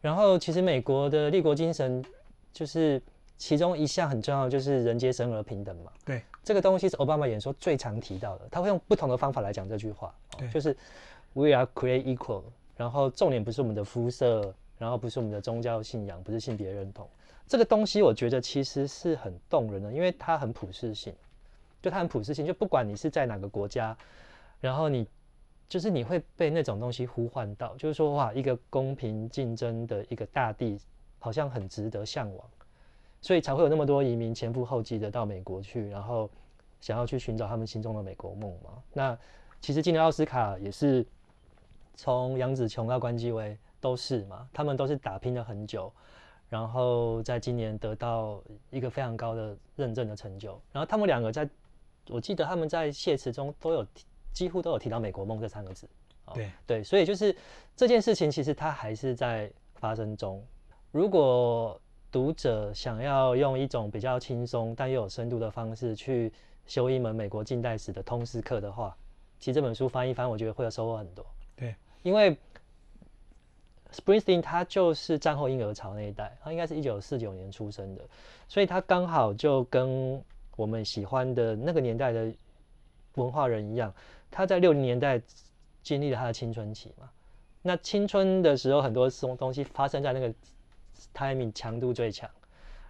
[0.00, 2.04] 然后，其实美国的立国精神，
[2.52, 3.00] 就是
[3.36, 5.92] 其中一项很重要就是人皆生而平等嘛。
[6.04, 10.76] 对，这个东西是奥巴马演说最常提到的，他会用不同的方法来讲这句话，哦就是
[11.34, 12.42] We are created equal。
[12.76, 17.06] 然后重点不是我们的肤色，然后不是我们的宗教信仰，不是性别认同。
[17.46, 21.14] 这个东西我觉得其实是很动人的，因为它很普世性，
[21.82, 23.94] 就它很普世性，就不管你是在哪个国家，
[24.60, 25.06] 然后你
[25.68, 30.78] 就是你会被那种东西呼唤到，就是说哇，一个公平竞争的一个大地，
[31.18, 32.50] 好像很值得向往，
[33.20, 36.28] 所以才会有那么多移民前赴后继的到美国去，然后
[36.80, 38.82] 想要去寻找他们心中的美国梦嘛。
[38.92, 39.18] 那
[39.60, 41.06] 其实今年奥斯卡也是
[41.94, 45.92] 从杨紫琼到关继威都是嘛，他们都是打拼了很久，
[46.48, 50.60] 然后在今年得到一个非常高的认证的成就。
[50.72, 51.48] 然后他们两个在，
[52.08, 53.86] 我记得他们在谢词中都有
[54.32, 55.86] 几乎都有提到“美国梦”这三个字。
[56.26, 57.34] 哦对对，所以就是
[57.74, 60.44] 这件事情，其实它还是在发生中。
[60.92, 66.32] 如果读者想要用一种比较轻松但又有深度的方式去
[66.66, 68.96] 修一门美国近代史的通识课的话，
[69.38, 71.24] 其实这本书翻一翻，我觉得会有收获很多。
[71.56, 72.36] 对，因为
[73.92, 78.04] Springsteen 他就是战后婴儿潮那一代，他应该是一九四九年出生的，
[78.46, 80.22] 所以他刚好就跟
[80.56, 82.32] 我们喜欢的那个年代的
[83.14, 83.92] 文化人一样，
[84.30, 85.20] 他在六零年代
[85.82, 87.10] 经历了他的青春期嘛。
[87.62, 90.32] 那青春的时候，很多东东西发生在那个
[91.14, 92.28] timing 强度最强，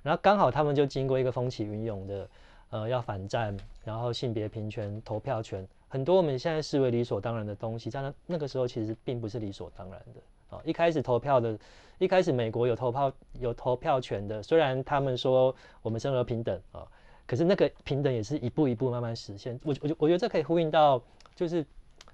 [0.03, 2.29] 然后刚好他们就经过一个风起云涌的，
[2.71, 10.57] 呃，要反战，然后性别平权、投票权，很多我们现在视为理所当然的东西，在那那个时候其实并不是理所当然的。
[10.57, 11.57] 啊，一开始投票的，
[11.99, 16.87] 一开始美国有投票有投票权的，虽然他们说我们生而平等啊，
[17.27, 19.59] 可是那个平等也是一步一步慢慢实现。
[19.65, 21.01] 我我我觉得这可以呼应到，
[21.41, 21.65] 就是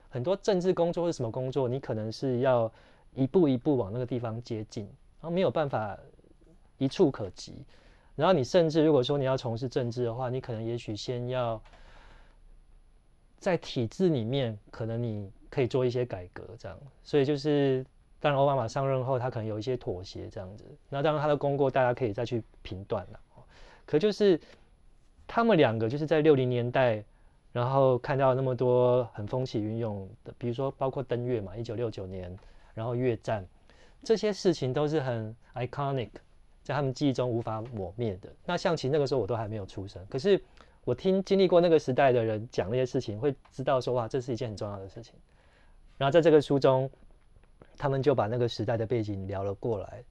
[0.08, 2.72] 很多政治工作或者什么工作，你可能是要
[3.12, 4.84] 一步一步往那个地方接近，
[5.20, 5.98] 然后没有办法
[6.78, 7.64] 一触可及。
[8.14, 11.60] 然后你甚至如果说你要从事政治的话，你可能也许先要
[13.40, 16.78] 在体制里面，可能你可以做一些改革，这样。
[17.02, 17.84] 所以就是
[18.20, 20.64] 当然奥巴马上任后，他可能有一些妥协这样子。
[20.88, 23.20] 那当然他的功过大家可以再去评断了。
[23.84, 24.40] 可就是
[25.26, 27.04] 他们两个就是在六零年代，
[27.56, 32.36] 然后看到那么多很风起云涌的，比如说包括登月嘛，一九六九年，
[32.74, 33.42] 然后越战，
[34.02, 36.10] 这些事情都是很 iconic，
[36.62, 38.28] 在他们记忆中无法抹灭的。
[38.44, 40.38] 那象棋那个时候我都还没有出生，可是
[40.84, 45.14] 我听经历过那个时代的人讲那些事情，会知道说哇，这是一件很重要的事情。
[45.96, 46.90] 然后在这个书中，
[47.78, 50.04] 他们就把那个时代的背景聊了过来，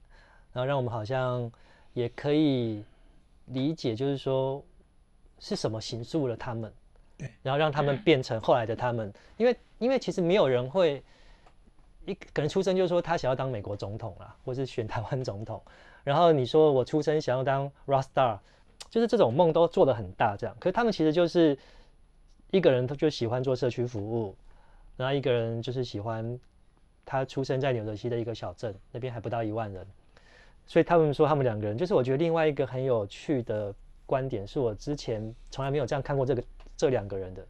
[0.52, 1.48] 然后让我们好像
[1.92, 2.84] 也可以。
[3.50, 4.60] 理解就是说，
[5.38, 6.72] 是什么形塑了他们，
[7.18, 9.12] 对，然后让他们变成后来的他们。
[9.36, 11.02] 因为，因为其实没有人会
[12.04, 15.60] 一可能出生就说他想要当美国总统啦，或是选台湾总统。
[16.04, 18.38] 然后你说我出生想要当 rock star，
[18.90, 20.56] 就是这种梦都做得很大这样。
[20.60, 21.58] 可是他们其实就是
[22.50, 24.36] 一个人，他就喜欢做社区服务，
[24.96, 26.38] 然后一个人就是喜欢
[27.04, 29.84] 他出生在纽泽西的一个小镇，那边还不到一万人。
[30.68, 33.74] 所以他们说他们两个人，就是我觉得另外一个很有趣的
[34.04, 36.42] 观点，是我之前从来没有这样看过这个
[36.76, 37.46] 这两个人的，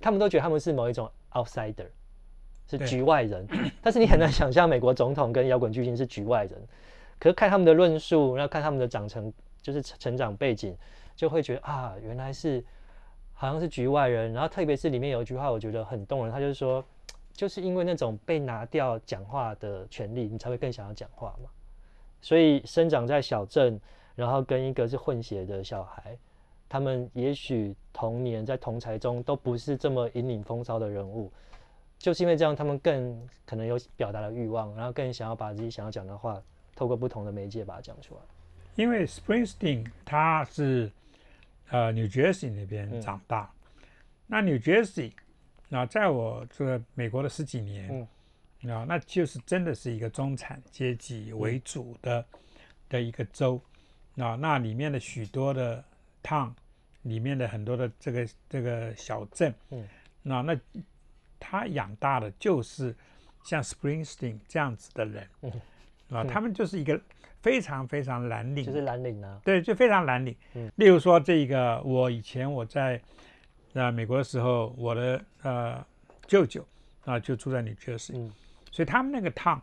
[0.00, 1.86] 他们都觉得他们是某一种 outsider，
[2.66, 3.46] 是局外人，
[3.80, 6.52] 但是你很难想象美国总统跟摇滚巨星是局外人，
[7.18, 9.32] 可是看他们的论述，然后看他们的长成
[9.62, 10.76] 就是成长背景，
[11.14, 12.62] 就会觉得啊，原来是
[13.32, 16.84] 好像是局外人，然后特别是里面有一句话我觉得很动人，他就是说，
[17.32, 21.48] 就是因为那种被拿掉讲话的权利，你才会更想要讲话嘛。
[22.20, 23.78] 所以生长在小镇，
[24.14, 26.16] 然后跟一个是混血的小孩，
[26.68, 31.32] 他们也许童年在同才中都不是这么引领风骚的人物，
[31.98, 36.42] 就是因为这样，他们更可能有表达的欲望，然后更想要把自己想要讲的话，
[36.74, 38.20] 透过不同的媒介把它讲出来。
[38.76, 40.90] 因为 Springsteen 他是
[41.70, 43.52] 呃 New Jersey 那边长大，
[44.26, 45.12] 那 New Jersey
[45.68, 48.08] 那在我这美国的十几年。
[48.64, 52.24] 啊，那就是真的是一个中产阶级为主的
[52.88, 53.60] 的一个州，
[54.16, 55.84] 啊，那里面的许多的
[56.24, 56.52] town，
[57.02, 59.86] 里面的很多的这个这个小镇，嗯，
[60.22, 60.60] 那那
[61.38, 62.92] 他养大的就是
[63.44, 65.52] 像 Springsteen 这样子的人，嗯，
[66.10, 67.00] 啊，他们就是一个
[67.42, 70.34] 非常非常蓝领，就是蓝领啊，对，就非常蓝领。
[70.54, 73.00] 嗯，例如说这个，我以前我在
[73.74, 75.86] 啊美国的时候，我的呃
[76.26, 76.66] 舅舅
[77.04, 78.12] 啊就住在纽约市。
[78.16, 78.32] 嗯。
[78.72, 79.60] 所以他们那个 town，，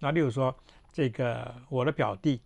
[0.00, 0.52] 那例如说
[0.92, 2.40] 这个我的表弟，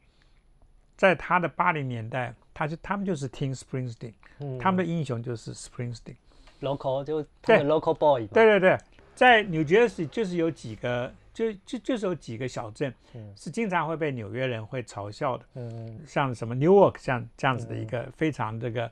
[0.96, 4.14] 在他的八零年代，他就他们就是听 Springsteen，
[4.60, 7.64] 他们的英雄就是 Springsteen，local 就对。
[7.64, 8.78] local boy，对对对，
[9.14, 12.94] 在 New Jersey 就是有几个，就就就是有几个小镇，
[13.36, 18.90] 是经常会被纽约人会嘲笑的，嗯，像什么 Newark 像这样子的一个非常这个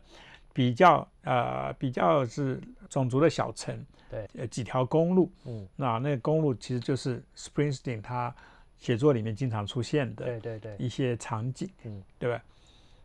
[0.53, 3.87] 比较呃比较是种族的小城。
[4.11, 8.35] 对，呃，几条公路，嗯，那那个公路其实就是 Springsteen 他
[8.77, 12.43] 写作里面经常出现的，对对对，一些场景，嗯，对吧？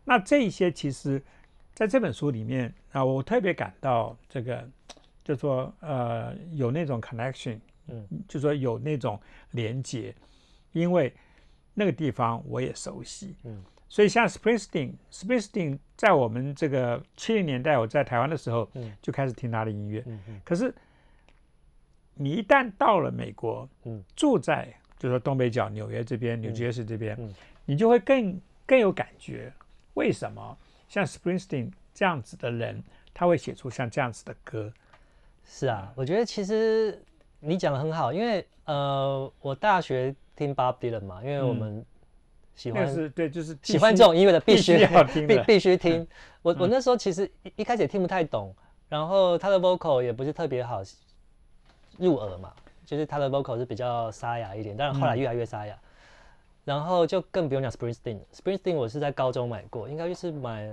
[0.10, 1.22] 那这一些其实
[1.74, 4.66] 在这本书里面啊，我特别感到这个，
[5.22, 9.20] 就说呃，有那种 connection，嗯，就说有那种
[9.52, 10.16] 连接，
[10.72, 11.14] 因为
[11.74, 13.62] 那个地方我也熟悉，嗯。
[13.90, 20.42] 所以像 Springsteen，Springsteen 在我们这个七零年代，我在台湾的时候，嗯，就开始听他的音乐，嗯嗯。
[20.46, 20.74] 可是
[22.14, 27.34] 你一旦到了美国，嗯，住在就说东北角纽约这边、纽约市这边，嗯，
[27.66, 29.52] 你就会更更有感觉。
[29.98, 30.58] 为什么
[30.88, 32.84] 像 Springsteen 这样子的人，
[33.14, 34.72] 他会写出像这样子的歌？
[35.44, 37.02] 是啊，我觉得其实
[37.40, 41.86] 你讲的很好，因为呃，我大学听 Bob Dylan 嘛，因为我们。
[42.58, 44.84] 喜欢是对，就是喜欢这种音乐的必须
[45.28, 46.08] 必 必须听。
[46.42, 48.52] 我我那时候其实一一开始也听不太懂，
[48.90, 50.82] 然后他的 vocal 也不是特别好
[52.00, 52.52] 入耳嘛，
[52.84, 55.78] 就是他的 vocal 是比较沙哑一点，但是后来越来越沙哑。
[56.68, 60.68] 然后就更不用讲 Springsteen，Springsteen 我是在高中买过，应该就是买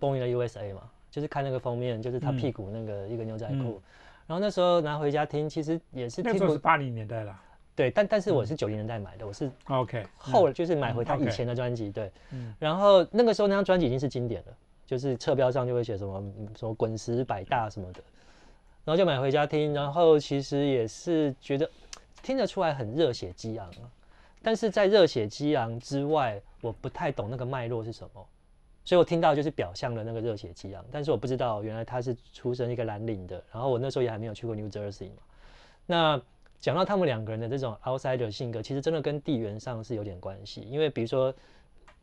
[0.00, 3.80] Born in the USA 嘛，就是看那个封面，就是他屁股那个一个牛仔裤。
[4.26, 7.40] 然后那时候拿回家听，其实也是那时候是八零年代啦。
[7.76, 12.10] 对，但但是我是九零年代买的，我是 OK 后就是买回他以前的专辑，对，
[12.58, 14.52] 然后那个时候那张专辑已经是经典了，
[14.84, 16.20] 就是侧标上就会写什么
[16.56, 18.02] 什么滚石百大什么的，
[18.84, 21.70] 然后就买回家听，然后其实也是觉得
[22.24, 23.86] 听得出来很热血激昂啊，
[24.42, 28.26] 但是在热血激昂之外，我不太懂那个脉络是什么，
[28.84, 35.22] 所以我听到就是表象的那个热血激昂，但是我不知道原来他是出生一个蓝领的，然后我那时候也还没有去过 New Jersey 嘛，
[35.86, 36.22] 那。
[36.60, 40.62] 讲到他们两个人的这种 outsider 性格，其实真的跟地缘上是有点关系。
[40.62, 41.32] 因为比如说，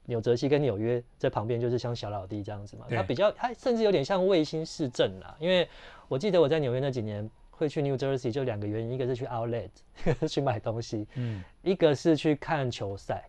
[0.06, 5.36] 纽泽西跟纽约在旁边就是像小老弟这样子嘛，它比较，它甚至有点像卫星市政啦。
[5.42, 5.68] 因为
[6.08, 9.70] 我记得我在纽约那几年，会去 New Jersey 就两个原因，一个是去 Outlet
[10.28, 11.44] 去买东西，嗯。
[11.62, 13.28] 一个是去看球赛，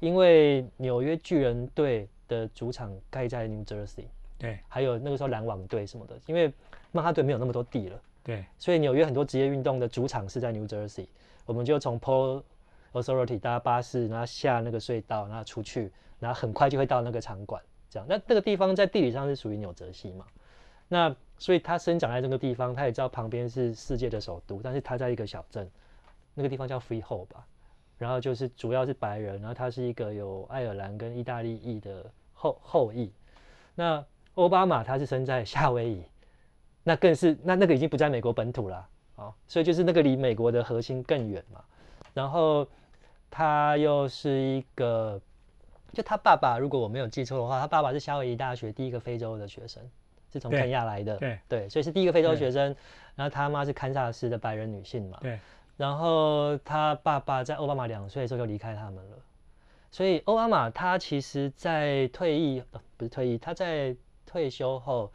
[0.00, 4.04] 因为纽约巨人队的主场盖在 New Jersey，
[4.38, 4.58] 对。
[4.68, 6.52] 还有那个时候篮网队什么的，因为
[6.92, 11.06] 曼哈顿没有那么多地了，对，所以纽约很多职业运动的主场是在 New Jersey，
[11.44, 12.42] 我们就从 Polo
[12.92, 18.06] Authority 搭巴士，然后下那个隧道，然后出去，然后很快就会到那个场馆，这样。
[18.08, 20.24] 那那个地方在地理上是属于纽泽西嘛？
[20.86, 25.70] 那所以他生长在这个地方，他也知道旁边是世界的首都，但是他在一个小镇，
[26.34, 27.46] 那个地方叫 Freehold 吧，
[27.98, 33.12] 然后就是主要是白人，然后他是一个有爱尔兰跟意大利裔的后后裔。
[33.74, 36.02] 那奥巴马他是生在夏威夷，
[36.82, 41.62] 那更是那那个已经不在美国本土啦，哦，所以就是那个离美国的核心更远嘛。
[42.12, 42.66] 然后
[43.30, 45.20] 他又是一个，
[45.92, 49.82] 就他爸爸，如果我没有记错的话，他爸爸是夏威夷大学第一个非洲的学生，
[50.34, 51.38] 是从肯亚来的，对。
[51.48, 52.76] 对所以是第一个非洲学生。
[53.16, 55.38] 然后他妈是堪萨斯的白人女性嘛，对，
[55.76, 59.16] 然后他爸爸在奥巴马两岁的时候就离开他们了，
[59.92, 63.94] 所以奥巴马他其实在退役、呃不是退役，他在
[64.26, 65.12] 退休后，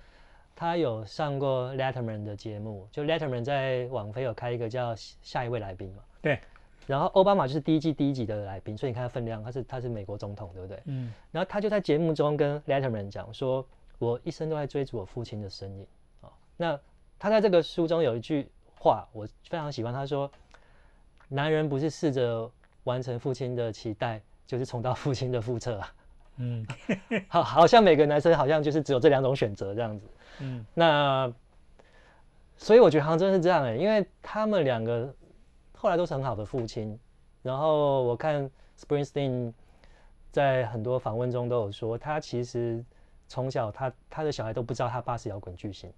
[0.56, 6.40] 他有上过 Letterman 的节目，就 Letterman 在网飞有开一个叫下一位来宾嘛，对，
[6.88, 10.82] 然后奥巴马就是第一季第一集的来宾，所以你看他分量，他是他是美国总统，对不对？
[10.86, 11.14] 嗯。
[11.32, 13.66] 然后他就在节目中跟 Letterman 讲说
[14.00, 15.86] ：“我一生都在追逐我父亲的身影。”
[16.22, 16.80] 哦，那
[17.20, 20.32] 他在这个书中有一句话我非常喜欢，他说
[21.30, 22.50] ：“男人不是试着
[22.86, 25.94] 完成父亲的期待，就是重蹈父亲的覆辙啊。
[26.38, 26.66] 嗯”
[27.30, 30.08] 好，好像每个男生好像就是只有这两种选择这样子。
[30.40, 31.32] 嗯那
[32.56, 35.14] 所以我觉得好像真是这样哎、因为他们两个
[35.74, 36.98] 后来都是很好的父亲。
[37.42, 39.54] 然后我看 Springsteen
[40.32, 42.84] 在很多访问中都有说，他其实
[43.30, 45.90] 从小他他的小孩都不知道他爸是摇滚巨星，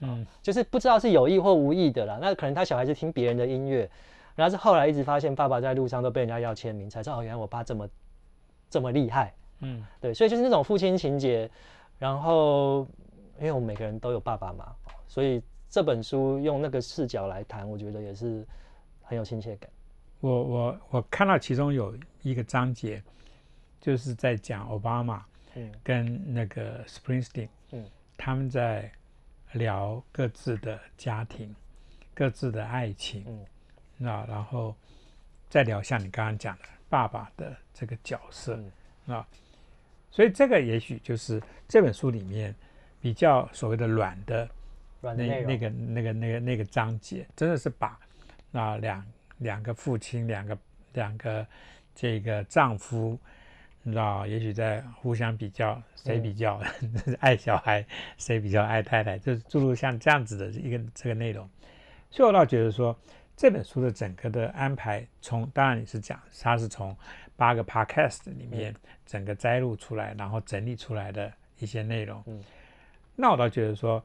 [0.00, 2.18] 嗯就是不知道是有意或无意的啦。
[2.20, 3.88] 那可能他小孩是听别人的音乐，
[4.34, 7.88] 然后是后来一直发现爸爸在路上都被人家要签名，才知道哦，原来我爸这么
[8.68, 9.32] 这么厉害。
[9.60, 11.48] 嗯对，所以就是那种父亲情节。
[11.98, 12.86] 然后，
[13.40, 14.72] 因为我们每个人都有爸爸嘛，
[15.08, 18.46] 所以这本书用那个视角来谈，我觉得也是
[19.02, 19.68] 很有亲切感。
[20.20, 23.02] 我我我看到其中有一个章节，
[23.80, 25.26] 就是在讲奥巴马
[25.58, 25.72] 嗯。
[25.82, 27.84] 跟那个 Springsteen，嗯。
[28.16, 28.90] 他们在
[29.52, 31.54] 聊各自的家庭、
[32.14, 33.46] 各自的爱情，嗯。
[33.96, 34.74] 那然后
[35.48, 38.56] 再聊像你刚刚讲的爸爸的这个角色，
[39.06, 39.16] 嗯。
[39.16, 39.26] 啊，
[40.10, 42.54] 所以这个也许就是这本书里面
[43.00, 44.48] 比较所谓的软的
[45.00, 47.98] 那软的那个那个那个那个章节，真的是把
[48.50, 49.06] 那两
[49.38, 50.58] 两个父亲、两个
[50.92, 51.46] 两个
[51.94, 53.18] 这个丈夫，
[53.88, 56.60] 你知道，也许在互相比较，谁比较、
[57.20, 57.84] 爱小孩，
[58.18, 61.48] 谁比较爱太太，就是诸如像这样子的一个这个内容。
[62.10, 62.94] 所以我倒觉得说，
[63.34, 66.94] 这本书的整个的安排从，当然你是讲它是从
[67.34, 68.74] 八个 podcast 里面
[69.06, 72.22] 整个摘录出来，然后整理出来的一些内容。
[72.26, 72.44] 嗯
[73.20, 74.00] 那我倒觉得说，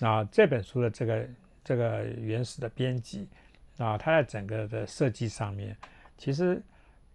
[0.00, 1.28] 啊，这本书的这个
[1.62, 3.28] 这个原始的编辑
[3.76, 5.76] 啊，它在整个的设计上面，
[6.16, 6.60] 其实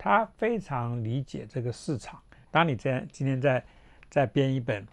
[0.04, 2.22] 他非常理解这个市场。
[2.52, 3.64] 当你在今天在
[4.10, 4.86] 在编一本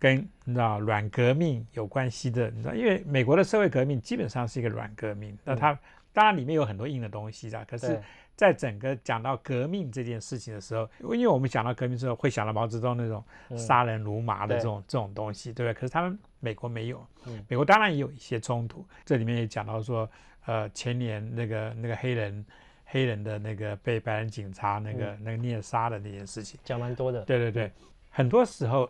[0.00, 5.78] 跟你知道软革命有关系的，你知道，因为美国的社会革命基本上是一个软革命，那它
[6.12, 8.02] 当然里面有很多硬的东西的，可是，
[8.34, 13.56] 在整个讲到革命这件事情的时候，因为我们讲到革命之后，会想到毛泽东那种嗯。
[13.56, 15.80] 杀人如麻的这种、这种东西，对不对？
[15.80, 17.44] 可是他们美国没有，嗯。
[17.46, 20.10] 美国当然也有一些冲突，这里面也讲到说，
[20.46, 22.44] 呃，前年那个那个黑人
[22.92, 27.24] 黑人的那个被白人警察那个、那个虐杀的那件事情，讲蛮多的。
[27.24, 27.72] 对对对，
[28.10, 28.88] 很多时候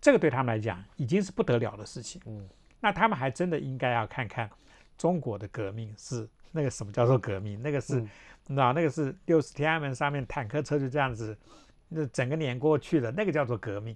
[0.00, 2.22] 这个对他们来讲已经是不得了的事情。
[2.26, 2.48] 嗯
[2.82, 4.48] 那他们还真的应该要看看
[4.96, 8.08] 中国的革命是那个什么叫做革命，那个是、嗯
[8.46, 11.36] 你知道那个是六十天安门上面坦克车就这样子，
[11.88, 13.94] 那整个年过去了，那个叫做革命，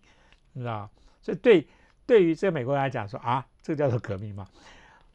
[0.53, 0.89] 你知道？
[1.23, 1.67] 所以对
[2.07, 4.47] 对于这个美国人来讲说啊，这个叫做革命嘛？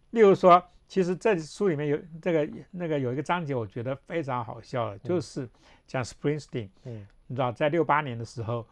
[0.09, 5.47] 例如说，其实这书里面有这个那个有一个章节，我觉得非常好笑的，就是
[5.85, 8.65] 讲 Springsteen，嗯，你知道在六八年的时候，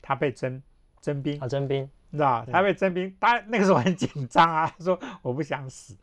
[0.00, 0.62] 他被征
[1.00, 5.96] 征兵，啊，征兵，你知道他被征兵，当然那个时候很紧张啊，他说我不想死，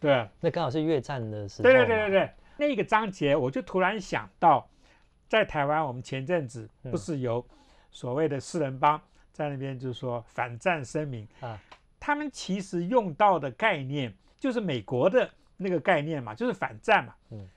[0.00, 1.64] 对，那刚好是越战的时候。
[1.64, 2.10] 对对对对。
[2.10, 4.66] 对，那个章节我就突然想到，
[5.28, 6.90] 在台湾我们前阵子嗯。
[6.90, 7.46] 不是有
[7.90, 8.98] 所谓的四人帮
[9.32, 11.60] 在那边就是说反战声明啊，
[12.00, 15.26] 他们其实用到的概念就是美国的
[15.56, 17.48] 那个概念嘛，就是反战嘛，嗯，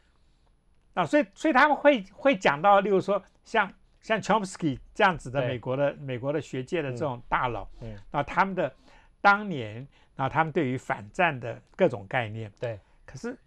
[0.94, 3.70] 啊，所以所以他们会会讲到，例如说像
[4.00, 8.74] 像 Chomsky 这样子的美国的美国的学界的这种大佬，嗯啊，他们的
[9.20, 9.86] 当年
[10.16, 12.50] 啊他们对于反战的各种概念。
[12.58, 13.38] 对，可是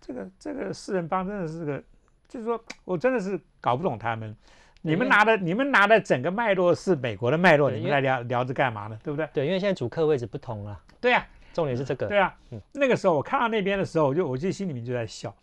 [0.00, 1.84] 这个这个四人帮真的是个，
[2.26, 4.34] 就是说我真的是搞不懂他们。
[4.80, 8.98] 你们拿的你们拿的整个脉络是美国的脉络，你们来聊聊着干嘛呢？
[9.04, 9.28] 对不对？
[9.34, 12.06] 对，因为现在主客位置不同了，对呀、重点是这个。
[12.06, 15.34] 对啊嗯，那个时候我看到那边的时候，我就我就心里面就在笑，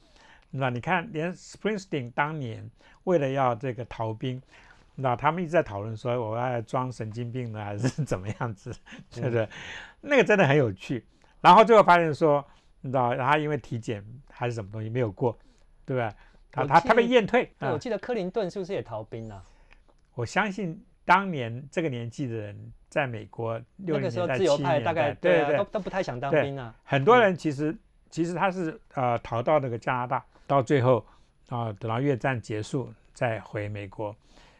[0.51, 0.69] 你知道？
[0.69, 2.69] 你看，连 Springsteen 当年
[3.05, 4.39] 为了要这个逃兵，
[4.95, 8.71] 那他们一直在讨论说我要装神经病呢，还是怎么样子，
[9.09, 9.47] 对不对？
[10.01, 11.05] 那个真的很有趣。
[11.39, 12.45] 然后最后发现说，
[12.81, 15.35] 你知道，他因为体检还是什么东西没有过，
[15.85, 16.13] 对不对？
[16.51, 17.77] 他他他被得验退我！
[17.77, 19.41] 记得克林顿是不是也逃兵啊？
[20.15, 26.73] 我相信当年这个年纪的人，在美国六那个零年代、时候自由七年派大概代，对啊，对都都不太想当兵啊。
[26.83, 27.75] 很多人其实
[28.09, 31.05] 其实他是呃逃到那个加拿大，到最后
[31.49, 34.15] 啊、等到越战结束再回美国。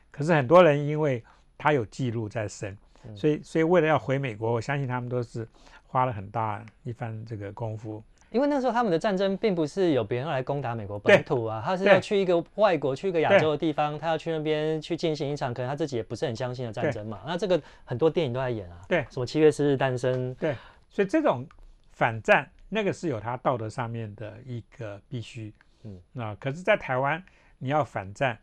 [0.10, 1.24] 可是很多人因为
[1.58, 5.48] 他有记录在身，嗯所以所以为了要回美国，我相信他们都是
[5.86, 8.04] 花了很大一番这个功夫。
[8.32, 17.22] 因为那时候他们的战争并不是有别人要来攻打美国本土啊，他是要去一个外国，去一个亚洲的地方，他要去那边去进行一场可能他自己也不是很相信的战争嘛。
[17.28, 20.56] 那这个很多电影都在演啊，对什么七月四日诞生，对
[20.90, 21.46] 所以这种
[21.92, 25.54] 反战，那个是有他道德上面的一个必须。
[25.84, 27.22] 嗯，那可是，在台湾
[27.58, 28.38] 你要反战，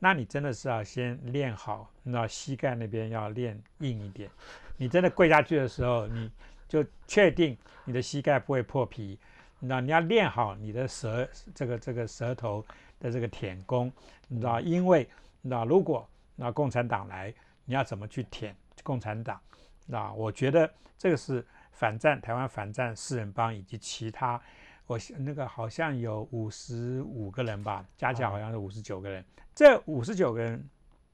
[0.00, 4.28] 那你真的是要先练好，那膝盖那边要练硬一点。
[4.76, 6.28] 你真的跪下去的时候，你
[6.72, 7.54] 就确定
[7.84, 9.18] 你的膝盖不会破皮。
[9.60, 12.64] 那你要练好你的舌这个这个舌头
[12.98, 13.92] 的这个舔功，
[14.26, 14.58] 你知道？
[14.58, 15.06] 因为
[15.42, 17.32] 那如果那共产党来，
[17.66, 19.38] 你要怎么去舔共产党？
[19.84, 24.40] 那我觉得这个是反战台湾反战四人帮以及其他，
[24.86, 29.22] 我那个好像有五十五个人吧，加起来好像是五十九个人。
[29.54, 30.66] 这五十九个人，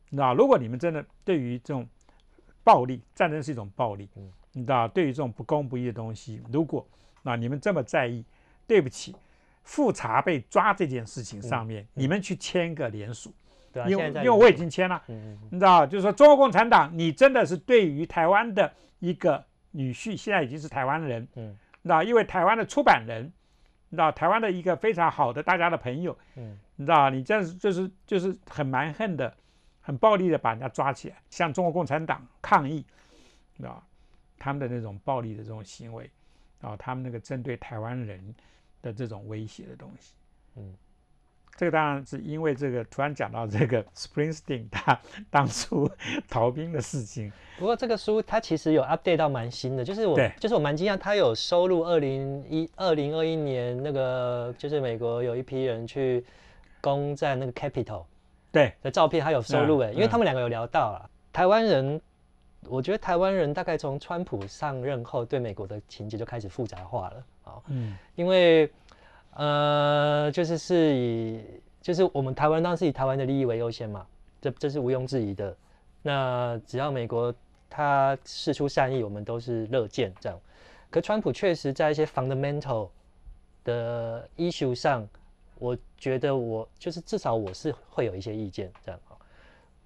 [0.09, 1.85] 那如果你们真的对于这种
[2.63, 4.09] 暴力，战争是一种暴力，
[4.55, 6.86] 嗯你知道，对于这种不公不义的东西，如果
[7.22, 8.24] 那你们这么在意，
[8.66, 9.14] 对不起，
[9.62, 13.32] 复查被抓这件事情上面，你们去签个联署，
[13.72, 15.03] 对啊，因为因为我已经签了。
[15.07, 23.30] 你知道，就是说中国共产党，你真的是对于台湾的一个女婿，现在已经是台湾人，嗯你知道，因为台湾的出版人，
[23.90, 29.32] 你知道，台湾的一个非常好的大家的朋友，嗯你知道，你这样子就是就是很蛮横的，
[29.80, 32.84] 很暴力的把人家抓起来，向中国共产党抗议，
[33.57, 33.82] 你知道，
[34.39, 36.11] 他们的那种暴力的这种行为，
[36.61, 38.34] 啊，他们那个针对台湾人
[38.82, 40.14] 的这种威胁的东西，
[40.57, 40.74] 嗯，
[41.57, 44.99] 这个当然是因为这个突然讲到这个 Springsteen 他
[45.30, 45.91] 当初
[46.28, 56.24] 逃兵的事情，不过这个书它其实有 update 到蛮新的，就是我就是我蛮惊讶，它有收录二零一二零二一年那个就是美国有一批人去
[56.80, 58.05] 攻占那个 Capitol
[58.53, 58.72] 对。
[58.80, 62.01] 的照片，它有收录哎、嗯因为他们两个有聊到啊，台湾人，
[62.67, 68.71] 我觉得台湾人大概从川普上任后，对美国的情节就开始复杂化了啊，嗯因为
[69.35, 71.41] 呃就是是以
[71.81, 74.07] 就是我们台湾当然是以台湾的利益为优先嘛，
[74.41, 75.57] 这这是毋庸置疑的。
[76.03, 77.35] 那只要美国
[77.71, 80.39] 他事出善意，我们都是乐见这样。
[80.91, 82.89] 可川普确实在一些 fundamental
[83.65, 85.07] 的 issue 上，
[85.59, 89.17] 我觉得我就是至少我是会有一些意见这样啊。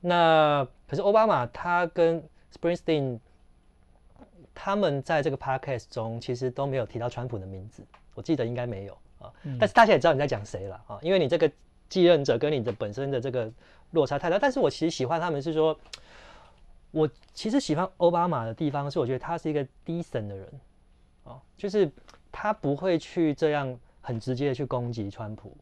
[0.00, 3.18] 那可是奥巴马他跟 Springsteen
[4.54, 7.82] 他们在这个 podcast 中其实都没有提到川普的名字，
[8.14, 9.32] 我记得应该没有啊。
[9.44, 11.50] 嗯但是大家也知道你在讲谁了啊，因为你这个
[11.88, 13.50] 继任者跟你的本身的这个
[13.92, 14.38] 落差太大。
[14.38, 15.78] 但是我其实喜欢他们是说，
[16.90, 20.48] 我其实喜欢奥巴马的地方是，我觉得他是一个 decent 的人
[21.24, 21.90] 啊，就是
[22.30, 25.56] 他不会去这样很直接的去攻击川普，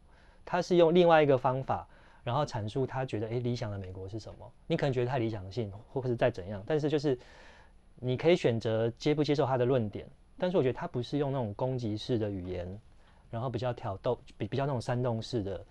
[0.44, 1.86] 他是用另外一个方法，
[2.22, 4.52] 然后阐述他觉得诶理想的美国是什么。
[4.66, 7.18] 你可能觉得太理想性，或者是再怎样，但是就是
[7.96, 10.06] 你可以选择接不接受他的论点，
[10.38, 12.80] 但是我觉得他不是用那种攻击式的语言，
[13.30, 15.64] 然后比较挑逗，比比较那种煽动式的，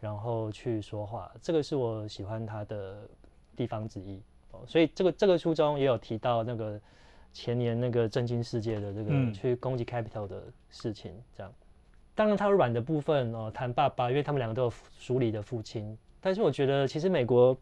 [0.00, 3.08] 然后去说话，这个是我喜欢他的
[3.56, 4.20] 地方之一。
[4.52, 6.80] 哦，所以这个这个书中也有提到那个
[7.32, 11.52] 前年那个震惊世界的这个嗯去攻击 Capital 的事情，这样。
[12.20, 15.96] 当然，他有软的部分哦，谈爸爸，因为他们两个都有疏离的父亲。
[16.20, 17.56] 但是我觉得，其实美国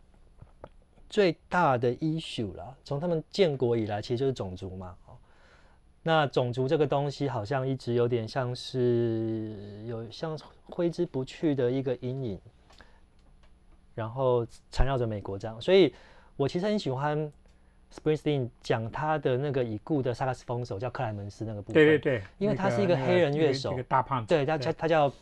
[1.09, 4.97] 最大的 issue 啦，从他们建国以来，其实就是种族嘛。
[5.07, 5.15] 哦，
[6.03, 12.41] 那种族这个东西，好像一直有点像是有像挥之不去的一个阴影，
[13.95, 15.61] 然后缠绕着美国这样。
[15.61, 15.95] 所以
[16.37, 17.33] 我其实很喜欢
[17.93, 21.75] Springsteen 讲他的那个已故的萨克斯风手叫克莱门斯那个部分。
[21.75, 25.13] 对对对，因为他是一个黑人那乐手一个大胖子，对，他他他叫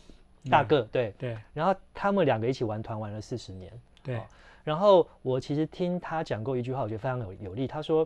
[0.49, 1.13] 大个，对。
[1.17, 3.71] 对然后他们两个一起玩团玩了四十年。
[4.03, 4.23] 对哦
[4.63, 7.65] 然后我其实听他讲过一句话，我觉得非常有有力。
[7.65, 8.05] 他说，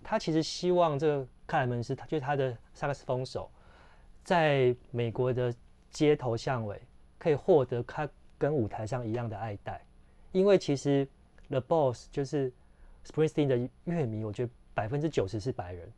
[0.00, 3.50] 他其实希望这个克莱门斯，他就是他的萨克斯风手，
[4.22, 5.52] 在美国的
[5.90, 6.80] 街头巷尾
[7.18, 9.84] 可以获得他跟舞台上一样的爱戴，
[10.30, 11.04] 因为其实
[11.48, 12.52] The Boss 就是
[13.08, 15.92] Springsteen 的乐迷，我觉得百分之九十是白人。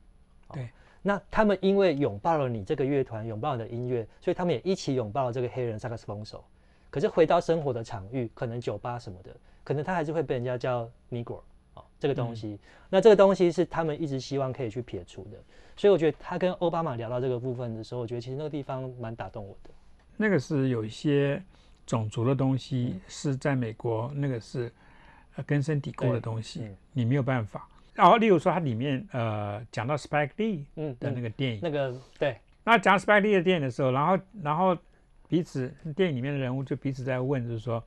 [0.53, 0.69] 对，
[1.03, 6.45] 那他们因为拥抱了你这个乐团，拥抱你的音乐，所以他们也一起拥抱了这个黑人萨克斯风手。
[6.91, 9.31] 可是回到生活的场域，可能酒吧什么的，
[9.63, 11.41] 可能他还是会被人家叫 Negro
[11.75, 12.59] 哦，这个东西。
[12.89, 15.39] 那这个东西是他们一直希望可以去撇除的。
[15.77, 19.71] 所以我觉得他跟奥巴马聊到这个部分的时候，我觉得其实那个地方蛮打动我的。
[20.17, 21.41] 那个是有一些
[21.87, 24.71] 种族的东西是在美国，那个是呃
[25.47, 27.69] 根深蒂固的东西，你没有办法。
[27.95, 30.65] 然后，例如说它里面呃讲到 Spike Lee
[30.99, 34.77] 的那个电影，那个对，那讲 Spike Lee 的电影的时候，然后然后
[35.29, 37.83] 彼此电影里面的人物就彼此在问，就是说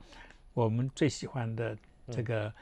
[0.52, 1.76] 我们最喜欢的
[2.10, 2.52] 这个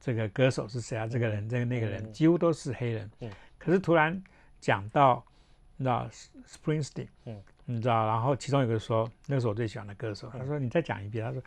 [0.00, 1.06] 这个歌手是谁啊？
[1.06, 3.10] 这个人，这个那个人，几乎都是黑人。
[3.20, 3.30] 嗯。
[3.58, 4.20] 可是突然
[4.60, 5.24] 讲到
[5.76, 6.08] 你知道
[6.46, 11.42] Springsteen，嗯，你知道，然后其中有个说那是我最喜欢的歌手，他说你再讲一遍，他说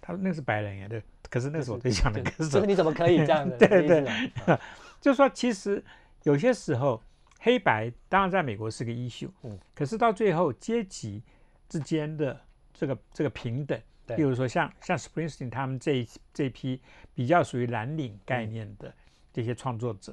[0.00, 2.50] 他说那是白人呀，对，可是那是我对象的歌手。
[2.50, 3.56] 就是你怎么可以这样的？
[3.58, 4.58] 对对。
[5.00, 5.82] 就说其实
[6.24, 7.00] 有些时候
[7.40, 11.22] 黑白当然在美国是个 issue，嗯，可是到最后阶级
[11.68, 12.38] 之间的
[12.74, 13.80] 这个这个平等，
[14.16, 16.80] 比如说像像 Springsteen 他们这一这批
[17.14, 18.92] 比较属于蓝领概念的
[19.32, 20.12] 这些创作者，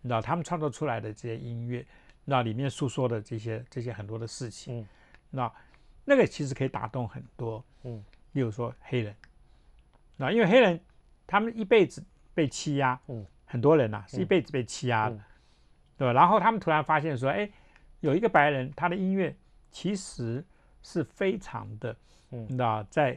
[0.00, 1.86] 你知道他们创作出来的这些音乐，
[2.24, 4.88] 那里面诉说的这些这些很多的事情，嗯，
[5.30, 5.52] 那
[6.04, 9.14] 那个其实可以打动很多，嗯，例如说黑人，
[10.16, 10.80] 那因为黑人
[11.26, 12.04] 他们一辈子
[12.34, 13.26] 被欺压，嗯。
[13.46, 15.16] 很多人呐是一辈子被欺压的，
[15.96, 16.12] 对吧？
[16.12, 17.48] 然后他们突然发现说，哎，
[18.00, 19.32] 有一个白人，他的音乐
[19.70, 20.44] 其实
[20.82, 21.94] 是非常的，
[22.32, 23.16] 嗯，那在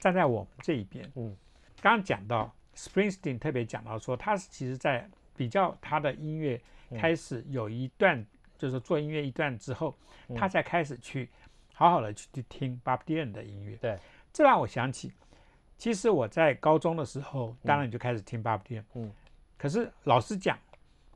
[0.00, 1.36] 站在我们这一边，嗯，
[1.80, 6.60] 刚刚讲到 Springsteen 特别讲到说，他是其实在比较他的音乐
[6.98, 8.26] 开始有一段，
[8.58, 9.96] 就是做音乐一段之后，
[10.34, 11.28] 他才开始去
[11.74, 13.96] 好好的去去听 Bob Dylan 的音乐，对，
[14.32, 15.12] 这让我想起，
[15.78, 19.12] 其实我在高中的时候，当然就开始听 Bob Dylan，嗯。
[19.58, 20.58] 可是老实讲，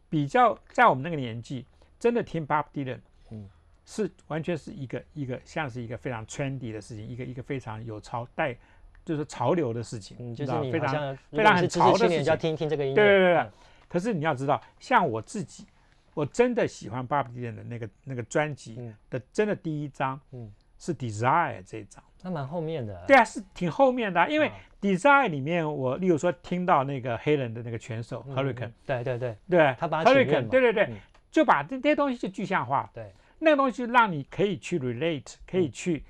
[0.08, 1.66] 比较在我们那个年纪，
[1.98, 3.00] 真的听 Bob Dylan，
[3.30, 3.48] 嗯，
[3.84, 8.56] 是完全是一个一个像是一个非常 trendy 的事情，一个一个非常有潮带，
[9.04, 12.94] 就是潮流的事情，嗯，就是你非常非常很潮的事情，要听听这个音乐。
[12.94, 13.50] 对对对对。
[13.88, 15.66] 可是你要知道，像我自己，
[16.14, 20.50] 我真的喜欢 Bob Dylan 的那个那个专辑的，真的第一张，嗯，
[20.80, 22.02] 是 Desire 这一张。
[22.22, 23.04] 那蛮后面的。
[23.06, 24.50] 对啊，是挺后面的，因为。
[24.80, 30.94] Desire 里面，我例如说听到那个黑人的那个拳手 Hurricane，对对对，对，他把 Hurricane，对对对，
[31.30, 36.02] 就把这这些东西就具象化，对，那个东西让你可以去 relate，可以去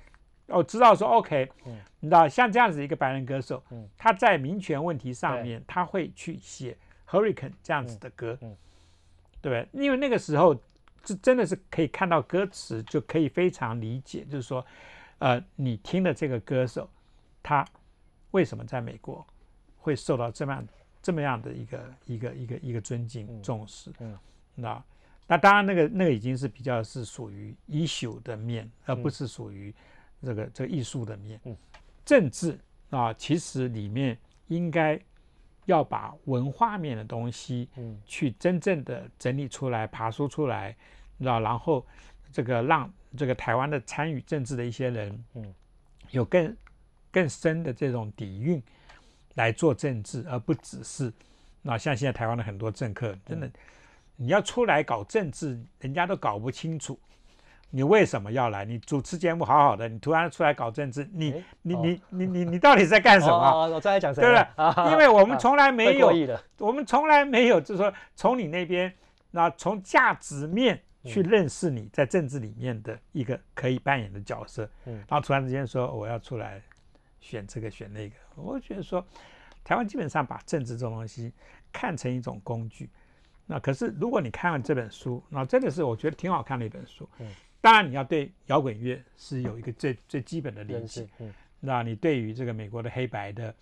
[0.47, 1.51] 哦知道说 OK，
[1.99, 3.61] 你知道像这样子一个白人歌手，
[3.97, 6.77] 他在民权问题上面他会去写
[7.09, 8.39] Hurricane 这样子的歌，
[9.41, 10.55] 对，因为那个时候
[11.03, 14.65] 这真的是可以看到歌词就可以非常理解，就是说，
[15.19, 16.89] 呃，你听的这个歌手
[17.43, 17.65] 他。
[18.31, 19.27] 为什么在美国
[19.75, 20.65] 会受到这么样
[21.01, 23.91] 这么样的一个一个一个一个尊敬重视？
[23.99, 24.17] 嗯，
[24.55, 24.81] 那
[25.27, 29.75] 那当然，那个那个已经是比较是属于 issue 的面，而不是属于
[30.23, 31.41] 这个这个艺术的面。
[31.43, 31.53] 嗯，
[32.05, 32.57] 政治
[32.89, 34.97] 啊，其实里面应该
[35.65, 40.75] 要把文化面的东西，嗯，去真正的整理出来、爬梳出来，
[41.17, 41.85] 那然后
[42.31, 45.53] 这个让这个台湾的参与政治的一些人，嗯，
[46.11, 46.55] 有更。
[47.13, 48.63] 更深的这种底蕴
[49.33, 51.11] 来做政治，而不只是
[51.61, 53.51] 那像现在台湾的很多政客，真的
[54.15, 56.97] 你要出来搞政治，人家都搞不清楚
[57.71, 58.63] 你为什么要来。
[58.63, 63.67] 你主持节目好好的，你突然出来搞政治，你你你你你你到底在干什么？
[63.69, 64.91] 我再来讲，对不对？
[64.91, 66.11] 因为我们从来没有，
[66.59, 68.93] 我们从来没有，就是说从你那边
[69.31, 74.69] 那从价值面去认识你在政治里面的一个可以扮演的角色。
[74.85, 76.61] 嗯，然后突然之间说我要出来。
[77.23, 79.05] 选这个选那个，我觉得说，
[79.63, 81.31] 台湾基本上把政治这种东西
[81.71, 82.89] 看成一种工具。
[83.45, 87.07] 那可是如果你看完这本书，那真的是我觉得挺好看的一本书。
[87.19, 87.27] 嗯。
[87.61, 91.07] 当然你要对摇滚乐是有一个最最基本的理解。
[91.19, 91.33] 嗯。
[91.59, 93.53] 那你对于这个美国的黑白的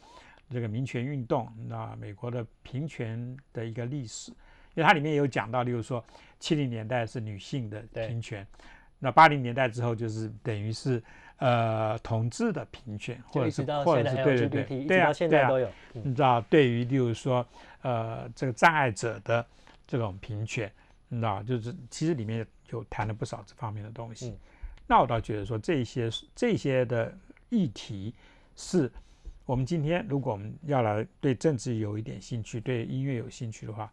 [0.50, 4.32] 这个民权运动，那美国的平权的一个历史，
[4.74, 6.04] 因为它里面有讲到，例如说
[6.40, 8.48] 七零年代是女性的平权，
[8.98, 11.04] 那八零年代之后就是等于是。
[11.42, 15.50] 呃，统治的平权，或者是或者是对对对，对啊对啊，
[15.94, 17.48] 你知道，对于例如说，
[17.82, 19.48] 呃，这个障碍者的
[19.88, 20.70] 这种平权，
[21.08, 24.38] 你知道，就是其实里面有谈了不少这方面的东西。
[24.88, 27.16] 那我倒觉得说，这些这些的
[27.50, 28.14] 议题，
[28.56, 28.92] 是
[29.46, 33.92] 我们今天如果我们要来对政治有一点兴趣，对音乐有兴趣的话，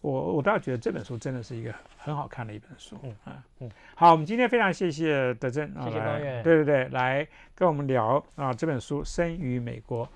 [0.00, 2.96] 我我倒觉得这本书真的是一个很好看的一本书。
[3.02, 10.06] 嗯啊嗯好，我们今天非常谢谢德正啊，谢谢来光远对对对，来跟我们聊啊这本书《生于美国》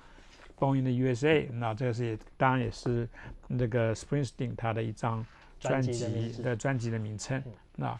[0.57, 1.49] ，Born in the USA。
[1.51, 3.05] 那这个是也当然也是
[3.47, 5.25] 那个 Springsteen 他的一张
[5.61, 7.53] 专专辑的专辑的名称嗯。
[7.77, 7.99] 那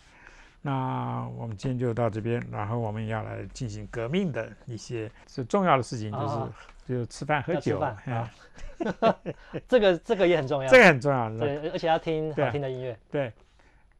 [0.64, 6.54] 那我们今天就到这边，然后我们要来进行革命的一些是重要的事情，就是、啊
[6.88, 9.20] 就是吃饭喝酒，要吃饭哎啊
[9.68, 11.30] 这个这个也很重要，这个很重要。
[11.38, 12.98] 对，而且要听好听的音乐。
[13.10, 13.32] 对，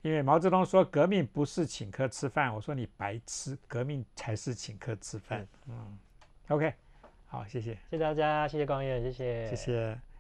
[0.02, 5.48] 因为毛泽东说革命不是请客吃饭，我说你白吃，革命才是请客吃饭。
[5.68, 5.98] 嗯
[6.50, 6.74] ，OK，
[7.28, 10.11] 好，谢谢，谢谢大家，谢谢光远，谢谢，谢谢。